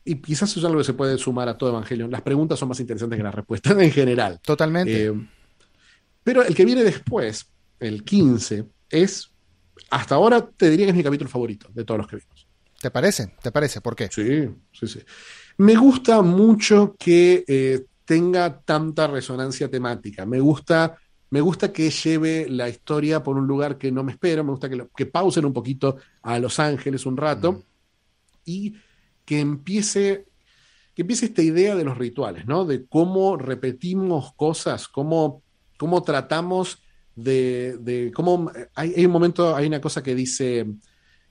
[0.05, 2.09] Y quizás eso es algo que se puede sumar a todo Evangelion.
[2.09, 4.39] Las preguntas son más interesantes que las respuestas en general.
[4.43, 5.05] Totalmente.
[5.05, 5.13] Eh,
[6.23, 7.47] pero el que viene después,
[7.79, 9.29] el 15, es,
[9.91, 12.47] hasta ahora te diría que es mi capítulo favorito de todos los que vimos.
[12.81, 13.33] ¿Te parece?
[13.41, 13.81] ¿Te parece?
[13.81, 14.09] ¿Por qué?
[14.09, 14.99] Sí, sí, sí.
[15.59, 20.25] Me gusta mucho que eh, tenga tanta resonancia temática.
[20.25, 20.97] Me gusta,
[21.31, 24.45] me gusta que lleve la historia por un lugar que no me espero.
[24.45, 27.65] Me gusta que, que pausen un poquito a Los Ángeles un rato
[28.45, 28.73] y
[29.25, 30.27] que empiece,
[30.95, 32.63] que empiece esta idea de los rituales, ¿no?
[32.63, 35.43] De cómo repetimos cosas, cómo,
[35.77, 36.81] cómo tratamos
[37.17, 40.65] de, de cómo hay, hay, un momento, hay una cosa que dice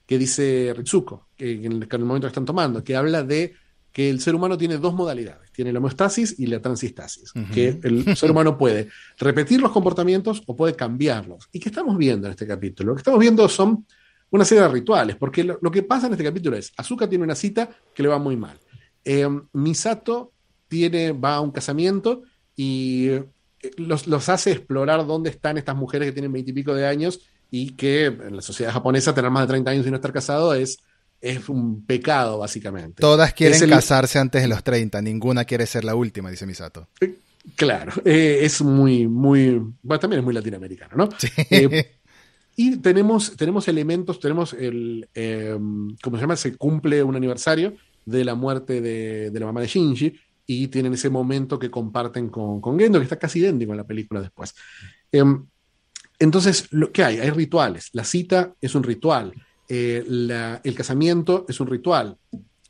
[0.05, 3.55] que dice Ritsuko, que en el momento que están tomando, que habla de
[3.91, 8.15] que el ser humano tiene dos modalidades, tiene la homeostasis y la transistasis, que el
[8.17, 11.49] ser humano puede repetir los comportamientos o puede cambiarlos.
[11.51, 12.89] ¿Y qué estamos viendo en este capítulo?
[12.89, 13.85] Lo que estamos viendo son
[14.31, 17.35] una serie de rituales, porque lo, que pasa en este capítulo es, Azuka tiene una
[17.35, 18.59] cita que le va muy mal.
[19.03, 20.33] Eh, Misato
[20.67, 22.21] tiene, va a un casamiento
[22.55, 23.23] y eh,
[23.77, 28.05] los, los, hace explorar dónde están estas mujeres que tienen veintipico de años y que
[28.05, 30.77] en la sociedad japonesa tener más de 30 años y no estar casado es
[31.21, 33.01] es un pecado, básicamente.
[33.01, 36.87] Todas quieren casarse antes de los 30, ninguna quiere ser la última, dice Misato.
[37.01, 37.15] Eh,
[37.55, 41.09] claro, eh, es muy, muy, bueno, también es muy latinoamericano, ¿no?
[41.49, 41.95] Eh,
[42.55, 46.35] y tenemos, tenemos elementos, tenemos el, em, ¿cómo se llama?
[46.35, 47.73] Se cumple un aniversario
[48.05, 50.13] de la muerte de, la mamá de Shinji
[50.47, 53.87] y tienen ese momento que comparten con, con Gendo, que está casi idéntico en la
[53.87, 54.55] película después.
[55.11, 55.45] Em,
[56.17, 57.89] entonces, lo que hay, hay rituales.
[57.93, 59.33] La cita es un ritual.
[59.71, 60.03] Eh,
[60.63, 62.17] el casamiento es un ritual,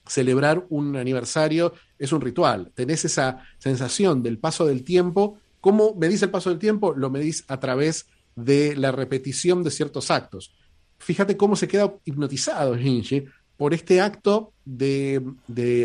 [0.06, 5.38] celebrar un aniversario es un ritual, tenés esa sensación del paso del tiempo.
[5.62, 6.94] ¿Cómo medís el paso del tiempo?
[6.94, 10.54] Lo medís a través de la repetición de ciertos actos.
[10.98, 13.26] Fíjate cómo se queda hipnotizado Shinji
[13.56, 15.22] por este acto de,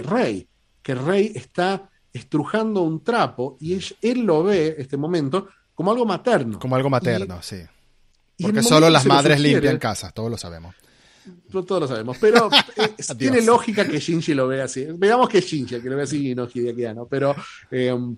[0.04, 0.48] Rey,
[0.82, 6.58] que Rey está estrujando un trapo y él, lo ve, este momento, como algo materno.
[6.58, 7.58] Como algo materno, sí.
[8.40, 10.74] Porque solo las madres limpian casas, todos lo sabemos
[11.50, 14.86] todos lo sabemos, pero eh, tiene lógica que Shinji lo vea así.
[14.96, 17.34] Veamos que es Shinji el que lo ve así y no Hideaki pero,
[17.70, 18.16] em,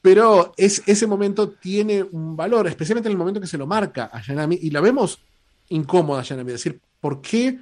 [0.00, 4.10] pero es, ese momento tiene un valor, especialmente en el momento que se lo marca
[4.12, 5.18] a Yanami, y la vemos
[5.68, 7.58] incómoda a Yanami, decir, ¿por qué,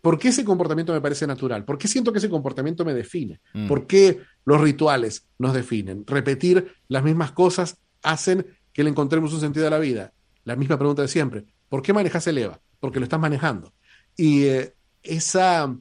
[0.00, 1.64] ¿por qué ese comportamiento me parece natural?
[1.64, 3.40] ¿Por qué siento que ese comportamiento me define?
[3.52, 3.66] Mm.
[3.66, 6.04] ¿Por qué los rituales nos definen?
[6.06, 10.12] Repetir las mismas cosas hacen que le encontremos un sentido a la vida.
[10.44, 11.44] La misma pregunta de siempre.
[11.68, 12.60] ¿Por qué manejas el EVA?
[12.78, 13.72] Porque lo estás manejando.
[14.16, 15.76] Y eh, esa,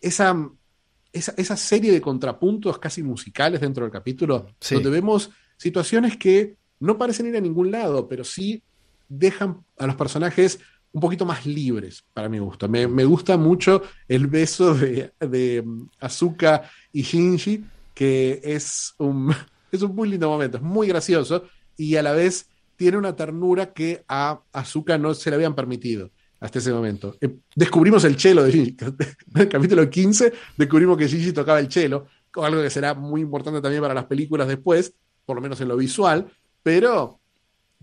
[0.00, 0.50] esa,
[1.12, 7.26] esa, serie de contrapuntos casi musicales dentro del capítulo, donde vemos situaciones que no parecen
[7.26, 8.62] ir a ningún lado, pero sí
[9.08, 10.60] dejan a los personajes
[10.92, 12.68] un poquito más libres, para mi gusto.
[12.68, 15.64] Me, gusta mucho el beso de, de
[16.00, 17.64] Azuka y Shinji,
[17.94, 19.34] que es un,
[19.72, 21.44] es un muy lindo momento, es muy gracioso
[21.76, 26.10] y a la vez tiene una ternura que a Azuka no se le habían permitido
[26.42, 27.16] hasta ese momento.
[27.20, 28.76] Eh, descubrimos el chelo de Gigi.
[29.34, 33.60] En el capítulo 15 descubrimos que Gigi tocaba el chelo, algo que será muy importante
[33.60, 34.92] también para las películas después,
[35.24, 36.26] por lo menos en lo visual,
[36.62, 37.20] pero,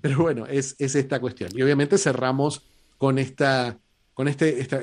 [0.02, 1.52] pero bueno, es, esta cuestión.
[1.56, 3.80] Y obviamente cerramos con esta,
[4.14, 4.82] con este, esta,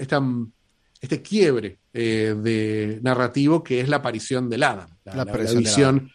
[1.01, 6.11] este quiebre eh, de narrativo que es la aparición del Adam, la, la, visión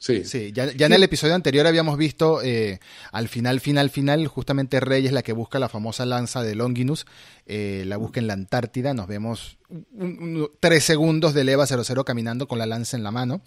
[0.00, 0.24] Sí.
[0.24, 2.80] sí, ya, en el episodio anterior habíamos visto eh,
[3.12, 7.04] al final, final, final, justamente Rey es la que busca la famosa lanza de Longinus
[7.44, 8.94] eh, la busca en la Antártida.
[8.94, 9.58] Nos vemos
[10.60, 13.42] tres segundos de Eva 00 caminando con la lanza en la mano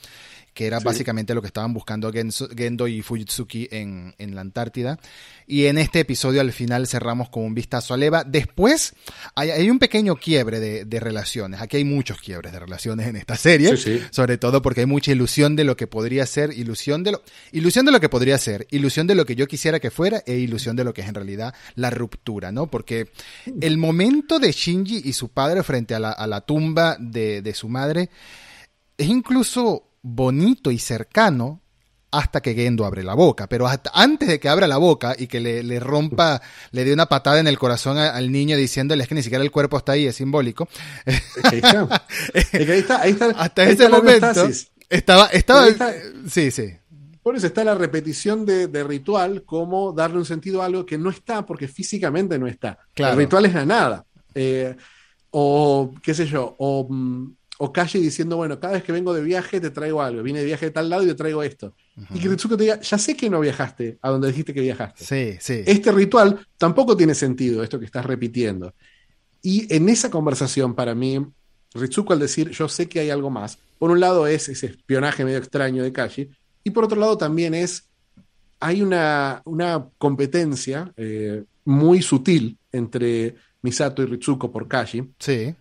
[0.53, 4.99] que era básicamente lo que estaban buscando Gendo y Fujitsuki en, en, la Antártida.
[5.47, 8.23] Y en este episodio al final cerramos con un vistazo a Leva.
[8.23, 8.93] Después
[9.35, 11.61] hay, un pequeño quiebre de, relaciones.
[11.61, 13.75] Aquí hay muchos quiebres de relaciones en esta serie,
[14.11, 17.85] sobre todo porque hay mucha ilusión de lo que podría ser, ilusión de lo, ilusión
[17.85, 20.75] de lo que podría ser, ilusión de lo que yo quisiera que fuera e ilusión
[20.75, 22.67] de lo que es en realidad la ruptura, ¿no?
[22.67, 23.09] Porque
[23.59, 27.53] el momento de Shinji y su padre frente a la, a la tumba de, de
[27.53, 28.09] su madre
[28.97, 31.61] es incluso bonito y cercano
[32.11, 33.47] hasta que Gendo abre la boca.
[33.47, 36.41] Pero hasta antes de que abra la boca y que le, rompa,
[36.71, 39.77] le dé una patada en el corazón al niño diciéndole que ni siquiera el cuerpo
[39.77, 40.67] está ahí, es simbólico.
[41.43, 43.01] ahí está.
[43.01, 44.47] ahí está, hasta ese momento
[44.89, 45.67] estaba, estaba,
[46.29, 46.71] sí, sí.
[47.23, 51.09] Por eso está la repetición de, ritual como darle un sentido a algo que no
[51.09, 52.77] está porque físicamente no está.
[52.95, 54.05] El ritual es la nada.
[54.35, 54.75] Eh,
[55.31, 57.35] o qué sé yo, o mm,
[57.65, 60.45] o Calle diciendo, bueno, cada vez que vengo de viaje te traigo algo, vine de
[60.45, 61.73] viaje de tal lado y te traigo esto.
[62.13, 65.05] Y que Ritsuko te diga, ya sé que no viajaste a donde dijiste que viajaste.
[65.05, 65.63] Sí, sí.
[65.65, 68.73] Este ritual tampoco tiene sentido, esto que estás repitiendo.
[69.41, 71.25] Y en esa conversación, para mí,
[71.73, 75.23] Ritsuko al decir, yo sé que hay algo más, por un lado es ese espionaje
[75.23, 76.29] medio extraño de Kashi,
[76.65, 77.85] y por otro lado también es,
[78.59, 85.13] hay una, una competencia eh, muy sutil entre Misato y Ritsuko por Kashi.
[85.17, 85.55] Sí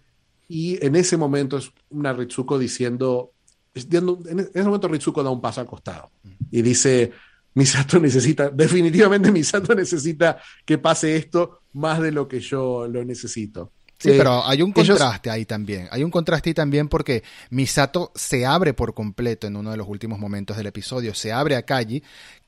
[0.54, 3.32] y en ese momento es una Ritsuko diciendo,
[3.74, 6.10] en ese momento Ritsuko da un paso al costado
[6.50, 7.10] y dice,
[7.54, 10.36] Misato necesita, definitivamente Misato necesita
[10.66, 13.72] que pase esto más de lo que yo lo necesito.
[13.96, 15.88] Sí, eh, pero hay un contraste ahí también.
[15.90, 19.88] Hay un contraste ahí también porque Misato se abre por completo en uno de los
[19.88, 21.14] últimos momentos del episodio.
[21.14, 22.02] Se abre a Kaji,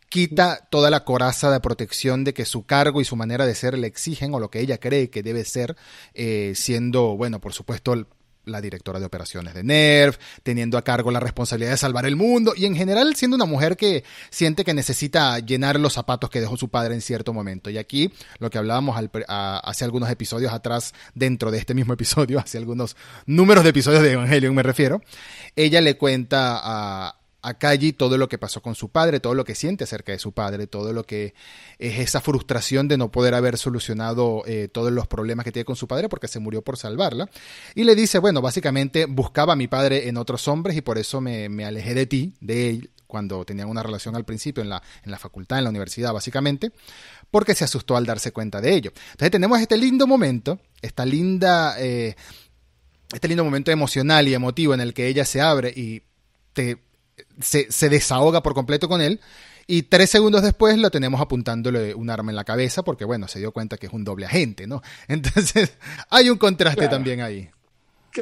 [0.09, 3.77] quita toda la coraza de protección de que su cargo y su manera de ser
[3.79, 5.77] le exigen o lo que ella cree que debe ser,
[6.15, 8.07] eh, siendo, bueno, por supuesto,
[8.47, 12.53] la directora de operaciones de NERV, teniendo a cargo la responsabilidad de salvar el mundo
[12.57, 16.57] y en general siendo una mujer que siente que necesita llenar los zapatos que dejó
[16.57, 17.71] su padre en cierto momento.
[17.71, 22.59] Y aquí lo que hablábamos hace algunos episodios atrás, dentro de este mismo episodio, hace
[22.59, 22.97] algunos
[23.27, 25.03] números de episodios de Evangelion me refiero,
[25.57, 29.45] ella le cuenta a, a Kaji todo lo que pasó con su padre, todo lo
[29.45, 31.35] que siente acerca de su padre, todo lo que
[31.79, 35.77] es esa frustración de no poder haber solucionado eh, todos los problemas que tiene con
[35.77, 37.29] su padre porque se murió por salvarla.
[37.75, 41.21] Y le dice, bueno, básicamente buscaba a mi padre en otros hombres y por eso
[41.21, 45.11] me, alejé de ti, de él, cuando tenían una relación al principio en la, en
[45.11, 46.73] la facultad, en la universidad, básicamente,
[47.31, 48.93] porque se asustó al darse cuenta de ello.
[49.13, 51.77] Entonces tenemos este lindo momento, esta linda...
[51.79, 52.17] Eh,
[53.13, 56.03] este lindo momento emocional y emotivo en el que ella se abre y
[56.53, 56.79] te
[57.41, 59.21] se, desahoga por completo con él.
[59.67, 63.39] Y tres segundos después lo tenemos apuntándole un arma en la cabeza porque, bueno, se
[63.39, 64.83] dio cuenta que es un doble agente, ¿no?
[65.09, 65.77] Entonces,
[66.11, 67.49] hay un contraste también ahí.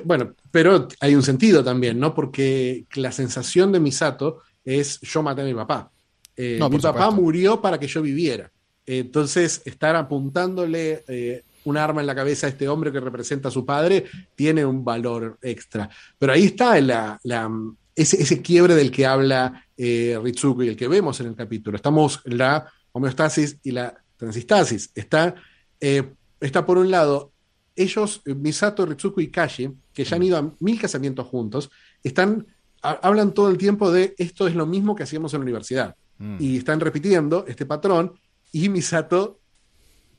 [0.04, 2.14] bueno, pero hay un sentido también, ¿no?
[2.14, 5.90] Porque la sensación de Misato es yo maté a mi papá.
[6.36, 8.50] Eh, mi papá murió para que yo viviera.
[8.86, 13.52] entonces, estar apuntándole eh, un arma en la cabeza a este hombre que representa a
[13.52, 14.04] su padre
[14.34, 15.88] tiene un valor extra.
[16.18, 17.50] Pero ahí está la, la
[17.94, 21.76] ese, quiebre del que habla eh, Ritsuko y el que vemos en el capítulo.
[21.76, 24.90] Estamos en la homeostasis y la transistasis.
[24.94, 25.34] Está,
[25.80, 27.32] eh, está por un lado,
[27.74, 31.70] ellos, Misato, Ritsuko y Kashi, que ya han ido a mil casamientos juntos,
[32.02, 32.46] están,
[32.82, 35.96] hablan todo el tiempo de esto es lo mismo que hacíamos en la universidad.
[36.18, 36.36] Mm.
[36.38, 38.12] Y están repitiendo este patrón
[38.52, 39.40] y Misato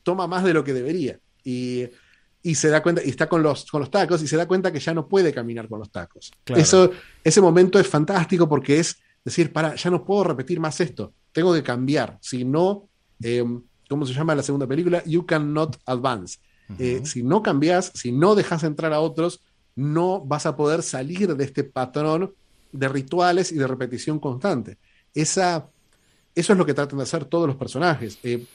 [0.02, 1.20] toma más de lo que debería.
[1.44, 1.86] Y
[2.44, 4.72] y se da cuenta, y está con los, con los tacos, y se da cuenta
[4.72, 6.32] que ya no puede caminar con los tacos.
[6.48, 6.92] Eso,
[7.24, 11.54] ese momento es fantástico porque es decir, para, ya no puedo repetir más esto, tengo
[11.54, 12.90] que cambiar, si no,
[13.22, 15.02] em, ¿cómo se llama la segunda película?
[15.06, 16.38] You cannot advance.
[16.80, 19.42] Eh, si no cambias, si no dejas entrar a otros,
[19.76, 22.34] no vas a poder salir de este patrón
[22.72, 24.78] de rituales y de repetición constante.
[25.14, 25.70] Esa,
[26.34, 28.18] eso es lo que tratan de hacer todos los personajes.
[28.24, 28.46] Eh,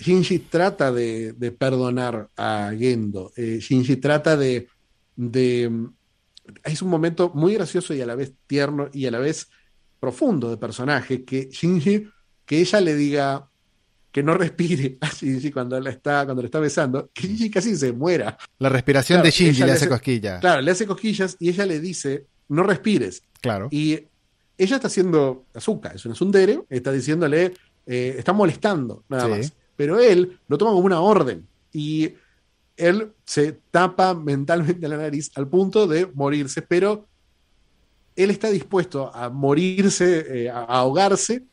[0.00, 3.32] Shinji trata de, perdonar a Gendo.
[3.36, 4.66] Eh, Shinji trata de,
[6.64, 9.48] Es un momento muy gracioso y a la vez tierno y a la vez
[10.00, 12.08] profundo de personaje que Shinji,
[12.46, 13.46] que ella le diga
[14.10, 17.76] que no respire a Shinji cuando, la está, cuando le está besando, que Shinji casi
[17.76, 18.38] se muera.
[18.58, 20.40] La respiración de Shinji le hace, cosquillas.
[20.40, 23.22] Claro, le hace cosquillas y ella le dice, no respires.
[23.42, 23.68] Claro.
[23.70, 24.06] Y
[24.56, 27.52] ella está haciendo azúcar, es un asundere, está diciéndole,
[27.86, 32.12] eh, está molestando, nada más pero él lo toma como una orden y
[32.76, 37.08] él se tapa mentalmente la nariz al punto de morirse, pero
[38.14, 41.44] él está dispuesto a morirse, eh, a ahogarse,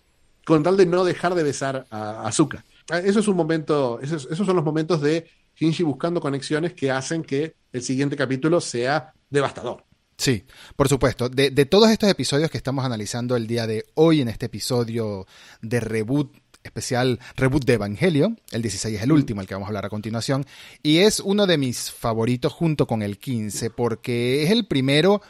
[0.45, 2.65] con tal de no dejar de besar a Azúcar.
[2.89, 7.23] Ah, eso es un momento, esos, son los momentos de Shinji buscando conexiones que hacen
[7.23, 9.85] que el siguiente capítulo sea devastador.
[10.17, 10.43] Sí,
[10.75, 11.29] por supuesto.
[11.29, 15.25] De, de, todos estos episodios que estamos analizando el día de hoy en este episodio
[15.61, 16.35] de reboot
[16.67, 19.89] especial reboot de Evangelio, el 16 es el último, el que vamos a hablar a
[19.89, 20.45] continuación,
[20.83, 25.21] y es uno de mis favoritos junto con el 15 porque es el primero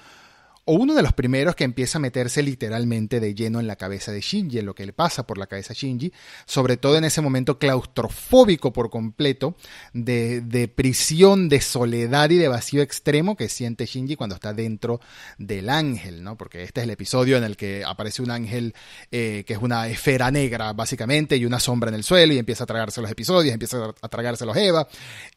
[0.67, 4.11] o uno de los primeros que empieza a meterse literalmente de lleno en la cabeza
[4.11, 6.11] de Shinji, en lo que le pasa por la cabeza a Shinji,
[6.45, 9.55] sobre todo en ese momento claustrofóbico por completo,
[9.93, 14.99] de, de, prisión, de soledad y de vacío extremo que siente Shinji cuando está dentro
[15.37, 16.37] del ángel, ¿no?
[16.37, 18.75] Porque este es el episodio en el que aparece un ángel
[19.09, 22.65] eh, que es una esfera negra, básicamente, y una sombra en el suelo, y empieza
[22.65, 24.85] a tragarse los episodios, empieza a tragarse los Eva.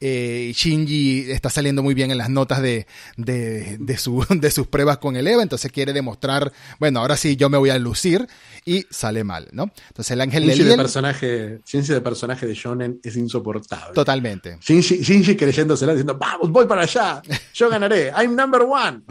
[0.01, 4.67] Eh, Shinji está saliendo muy bien en las notas de, de, de, su, de sus
[4.67, 8.27] pruebas con el Eva, entonces quiere demostrar, bueno, ahora sí yo me voy a lucir
[8.65, 9.71] y sale mal, ¿no?
[9.89, 13.95] Entonces el ángel Shinji de de personaje, Shinji de personaje de Shonen es insoportable.
[13.95, 14.59] Totalmente.
[14.61, 17.23] Shinji, Shinji creyéndosela diciendo, vamos, voy para allá,
[17.55, 19.03] yo ganaré, I'm number one.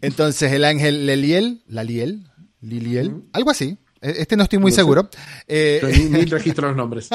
[0.00, 5.08] Entonces el ángel Leliel, Laliel, Liliel, algo así, este no estoy muy no seguro.
[5.48, 7.08] Eh, ni, ni, registro los nombres.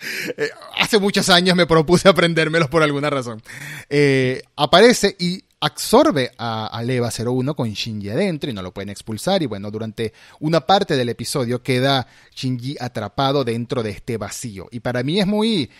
[0.78, 3.42] Hace muchos años me propuse aprendérmelos por alguna razón.
[3.90, 8.90] Eh, aparece y absorbe a, a Leva 01 con Shinji adentro y no lo pueden
[8.90, 14.68] expulsar y bueno, durante una parte del episodio queda Shinji atrapado dentro de este vacío
[14.70, 15.70] y para mí es muy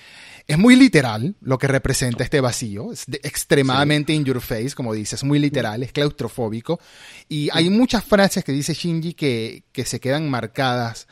[0.47, 4.17] es muy literal lo que representa este vacío, es de, extremadamente sí.
[4.17, 6.81] in your face, como dices, muy literal, es claustrofóbico
[7.29, 11.07] y hay muchas frases que dice Shinji que, que se quedan marcadas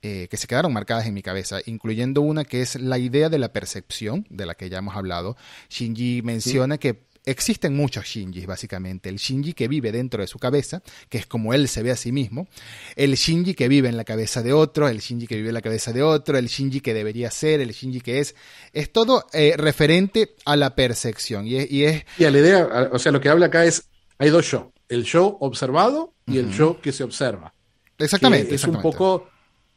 [0.00, 3.38] eh, que se quedaron marcadas en mi cabeza, incluyendo una que es la idea de
[3.38, 5.36] la percepción, de la que ya hemos hablado.
[5.70, 6.78] Shinji menciona sí.
[6.78, 9.08] que existen muchos Shinjis, básicamente.
[9.08, 11.96] El Shinji que vive dentro de su cabeza, que es como él se ve a
[11.96, 12.48] sí mismo.
[12.96, 15.62] El Shinji que vive en la cabeza de otro, el Shinji que vive en la
[15.62, 18.34] cabeza de otro, el Shinji que debería ser, el Shinji que es.
[18.72, 21.46] Es todo eh, referente a la percepción.
[21.46, 22.04] Y es, y es.
[22.18, 23.88] Y a la idea, o sea, lo que habla acá es:
[24.18, 24.72] hay dos yo.
[24.88, 26.38] El yo observado y uh -huh.
[26.38, 27.52] el yo que se observa.
[27.98, 28.48] Exactamente.
[28.48, 28.86] Es exactamente.
[28.86, 29.28] un poco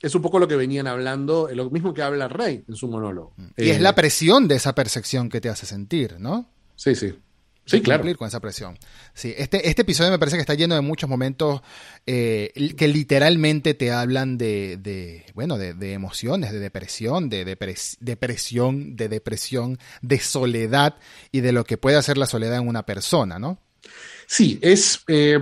[0.02, 3.34] es un poco lo que venían hablando, lo mismo que habla Rey en su monólogo.
[3.56, 6.50] Y eh, es la presión de esa percepción que te hace sentir, ¿no?
[6.76, 7.14] Sí, sí.
[7.72, 8.02] Sí, claro.
[8.02, 8.78] Cumplir con esa presión.
[9.14, 11.62] Sí, este, este episodio me parece que está lleno de muchos momentos
[12.06, 17.98] eh, que literalmente te hablan de, de bueno, de, de, emociones, de depresión, de depres,
[18.00, 20.96] depresión, de depresión, de soledad
[21.32, 23.60] y de lo que puede hacer la soledad en una persona, ¿no?
[24.28, 25.04] Sí, es.
[25.08, 25.40] Eh,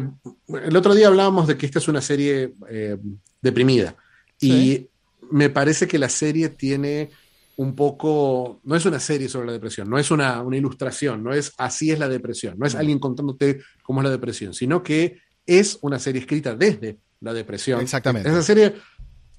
[0.48, 2.98] el otro día hablábamos de que esta es una serie eh,
[3.42, 3.96] deprimida.
[4.38, 4.52] Sí.
[4.52, 4.90] Y
[5.32, 7.12] me parece que la serie tiene
[7.60, 11.34] un poco, no es una serie sobre la depresión, no es una, una, ilustración, no
[11.34, 15.20] es así es la depresión, no es alguien contándote cómo es la depresión, sino que
[15.46, 17.82] es una serie escrita desde la depresión.
[17.82, 18.30] Exactamente.
[18.30, 18.76] Esa serie,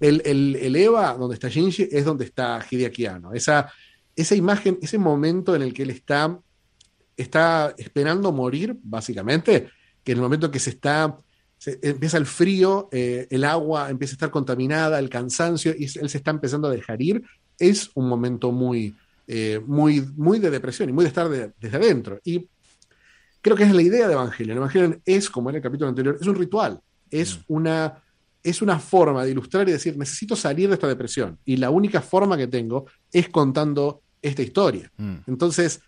[0.01, 3.33] el, el, el Eva, donde está Shinji, es donde está Hideaki Anno.
[3.33, 3.73] Esa,
[4.14, 6.39] esa imagen, ese momento en el que él está,
[7.16, 9.71] está esperando morir, básicamente,
[10.05, 11.18] que en el momento que se está
[11.61, 16.09] se, empieza el frío, eh, el agua empieza a estar contaminada, el cansancio, y él
[16.09, 17.23] se está empezando a dejar ir,
[17.61, 18.97] es un momento muy,
[19.29, 22.19] eh, muy, muy de depresión y muy de estar de, desde adentro.
[22.25, 22.49] Y
[23.41, 24.57] creo que es la idea de Evangelion.
[24.57, 27.43] Evangelion es, como en el capítulo anterior, es un ritual, es, mm.
[27.47, 28.03] una,
[28.43, 31.39] es una forma de ilustrar y decir, necesito salir de esta depresión.
[31.45, 34.91] Y la única forma que tengo es contando esta historia.
[34.97, 35.19] Mm.
[35.29, 35.81] Entonces,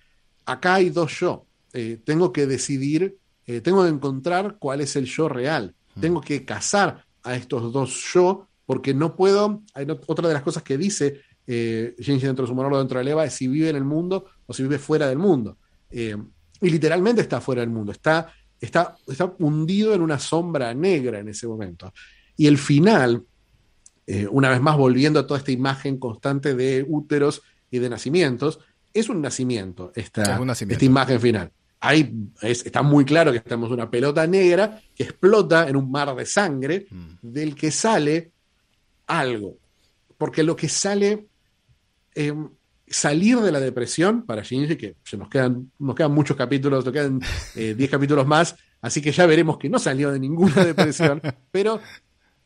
[0.46, 1.44] acá hay dos yo.
[1.72, 3.16] Eh, tengo que decidir
[3.46, 5.74] eh, tengo que encontrar cuál es el yo real.
[5.94, 6.00] Mm.
[6.00, 9.62] Tengo que casar a estos dos yo, porque no puedo.
[9.74, 13.02] Hay no, otra de las cosas que dice eh, Shinji dentro de su monólogo dentro
[13.02, 15.58] de Eva es si vive en el mundo o si vive fuera del mundo.
[15.90, 16.16] Eh,
[16.60, 21.28] y literalmente está fuera del mundo, está, está, está hundido en una sombra negra en
[21.28, 21.92] ese momento.
[22.36, 23.24] Y el final,
[24.06, 28.60] eh, una vez más volviendo a toda esta imagen constante de úteros y de nacimientos,
[28.94, 30.74] es un nacimiento esta, un nacimiento.
[30.74, 31.52] esta imagen final.
[31.80, 35.90] Ahí es, está muy claro que estamos en una pelota negra que explota en un
[35.90, 37.08] mar de sangre mm.
[37.22, 38.30] del que sale
[39.08, 39.56] algo.
[40.16, 41.26] Porque lo que sale,
[42.14, 42.32] eh,
[42.86, 46.92] salir de la depresión para Shinji, que se nos quedan, nos quedan muchos capítulos, nos
[46.92, 51.20] quedan 10 eh, capítulos más, así que ya veremos que no salió de ninguna depresión,
[51.50, 51.80] pero,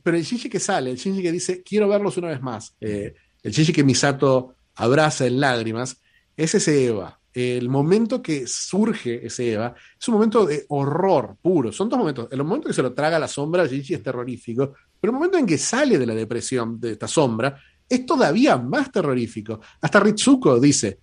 [0.02, 3.14] pero el Shinji que sale, el Shinji que dice, quiero verlos una vez más, eh,
[3.42, 6.00] el Shinji que Misato abraza en lágrimas,
[6.36, 11.70] es ese Eva, el momento que surge ese Eva es un momento de horror puro.
[11.70, 12.28] Son dos momentos.
[12.30, 15.44] El momento que se lo traga la sombra, Gigi es terrorífico, pero el momento en
[15.44, 19.60] que sale de la depresión de esta sombra es todavía más terrorífico.
[19.80, 20.98] Hasta Ritsuko dice: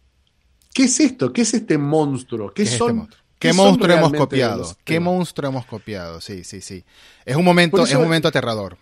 [0.74, 1.32] ¿Qué es esto?
[1.32, 2.54] ¿Qué es este monstruo?
[2.54, 2.90] ¿Qué, ¿Qué son?
[2.90, 3.24] Este monstruo?
[3.40, 4.78] ¿Qué, ¿Qué monstruo hemos copiado?
[4.84, 6.22] ¿Qué monstruo hemos copiado?
[6.22, 6.84] Sí, sí, sí.
[7.26, 8.78] Es un momento, es un momento aterrador.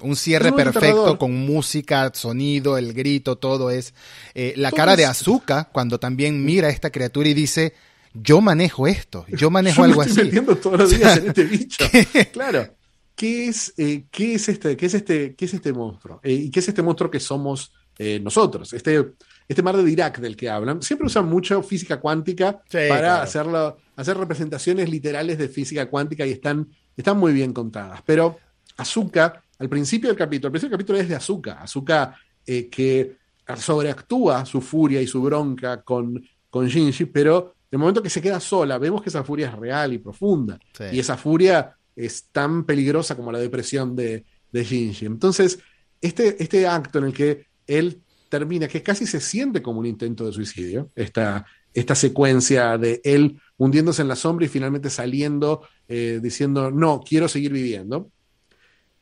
[0.00, 3.94] Un cierre perfecto con música, sonido, el grito, todo es.
[4.34, 7.74] Eh, la cara de Azuka cuando también mira a esta criatura y dice,
[8.14, 10.24] yo manejo esto, yo manejo algo estoy así.
[10.26, 11.84] metiendo todos los días en este bicho.
[12.32, 12.77] Claro.
[13.18, 16.20] ¿Qué es, eh, ¿qué es este, qué es este, qué es este monstruo?
[16.22, 18.72] Eh, ¿Y qué es este monstruo que somos eh, nosotros?
[18.72, 19.04] Este,
[19.48, 20.80] este mar de Dirac del que hablan.
[20.82, 23.22] Siempre usan mucho física cuántica Sí, para claro.
[23.24, 28.02] hacerlo, hacer representaciones literales de física cuántica y están, están muy bien contadas.
[28.06, 28.38] Pero
[28.76, 31.60] Azuka, al principio del capítulo, al principio del capítulo es de Azuka.
[31.60, 32.14] Azuka
[32.46, 33.16] que
[33.56, 38.38] sobreactúa su furia y su bronca con, con Shinji, pero el momento que se queda
[38.38, 40.56] sola, vemos que esa furia es real y profunda.
[40.72, 40.84] Sí.
[40.92, 41.74] Y esa furia
[42.04, 45.06] es tan peligrosa como la depresión de, de Shinji.
[45.06, 45.58] Entonces,
[46.00, 50.26] este, este acto en el que él termina, que casi se siente como un intento
[50.26, 56.20] de suicidio, esta, esta secuencia de él hundiéndose en la sombra y finalmente saliendo eh,
[56.22, 58.10] diciendo, no, quiero seguir viviendo,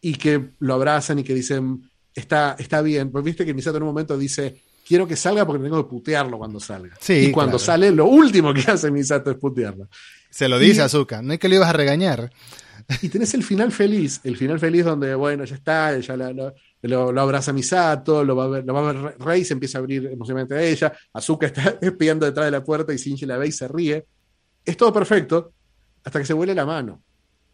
[0.01, 3.83] y que lo abrazan y que dicen, está, está bien, pues viste que Misato en
[3.83, 6.97] un momento dice, quiero que salga porque tengo que putearlo cuando salga.
[7.01, 7.65] Sí, y cuando claro.
[7.65, 9.89] sale, lo último que hace Misato es putearlo.
[10.31, 12.31] Se lo dice Y- Azuka, no es que lo ibas a regañar.
[13.03, 16.55] Y tenés el final feliz, el final feliz donde, bueno, ya está, ya la- lo,
[16.83, 19.79] lo- lo abraza Misato, lo va a ver, lo va a ver Rey, se empieza
[19.79, 23.39] a abrir emocionalmente a ella, Azuka está espiando detrás de la puerta y Shinji la
[23.39, 24.07] ve y se ríe.
[24.65, 25.53] Es todo perfecto
[26.05, 27.03] hasta que se huele la mano.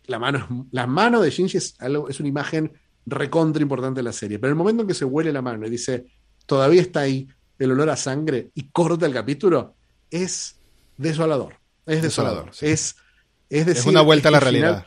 [0.07, 2.73] La mano, la mano de Shinji es, algo, es una imagen
[3.07, 5.71] recontra importante de la serie, pero el momento en que se huele la mano y
[5.71, 6.05] dice,
[6.45, 7.27] todavía está ahí
[7.59, 9.75] el olor a sangre y corta el capítulo,
[10.11, 10.57] es
[10.99, 11.55] desolador.
[11.87, 12.47] Es desolador.
[12.51, 12.67] Desolador, sí.
[12.67, 12.97] Es,
[13.49, 14.87] es decir, es una vuelta a la final- realidad.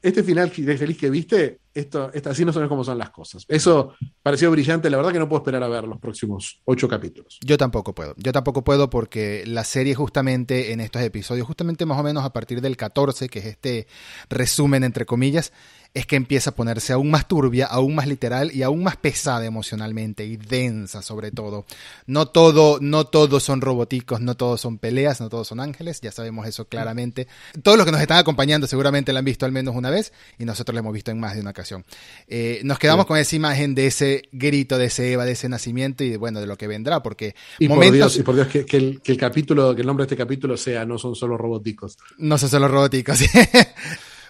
[0.00, 3.44] Este final de feliz que viste, esto, así no son como son las cosas.
[3.48, 7.38] Eso pareció brillante, la verdad que no puedo esperar a ver los próximos ocho capítulos.
[7.44, 8.14] Yo tampoco puedo.
[8.16, 12.32] Yo tampoco puedo porque la serie justamente en estos episodios, justamente más o menos a
[12.32, 13.86] partir del 14, que es este
[14.28, 15.52] resumen entre comillas,
[15.94, 19.44] es que empieza a ponerse aún más turbia, aún más literal y aún más pesada
[19.46, 21.64] emocionalmente y densa sobre todo.
[22.06, 26.12] No todo, no todos son roboticos, no todos son peleas, no todos son ángeles, ya
[26.12, 27.26] sabemos eso claramente.
[27.62, 30.44] Todos los que nos están acompañando seguramente la han visto al menos una vez y
[30.44, 31.84] nosotros la hemos visto en más de una ocasión.
[32.28, 33.08] Eh, nos quedamos Sí.
[33.08, 36.46] con esa imagen de ese grito, de ese Eva, de ese nacimiento y bueno, de
[36.46, 39.12] lo que vendrá, porque Y por momentos Dios, y por Dios que, que el, que
[39.12, 41.96] el capítulo, que el nombre de este capítulo sea No son solo robóticos.
[42.18, 43.18] no son solo robóticos.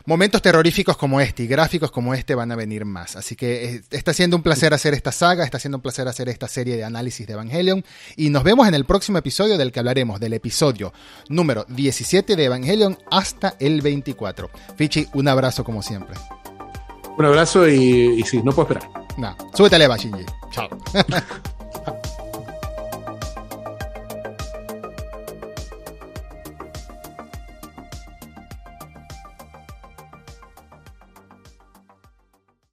[0.08, 3.14] Momentos terroríficos como este y gráficos como este van a venir más.
[3.14, 6.30] Así que eh, está siendo un placer hacer esta saga, está siendo un placer hacer
[6.30, 7.84] esta serie de análisis de Evangelion.
[8.16, 10.94] Y nos vemos en el próximo episodio del que hablaremos, del episodio
[11.28, 14.48] número 17 de Evangelion hasta el 24.
[14.76, 16.16] Fichi, un abrazo como siempre.
[17.18, 18.90] Un abrazo y, y sí, no puedo esperar.
[19.18, 20.24] Nah, súbete a Eva, Shinji.
[20.50, 20.70] Chao.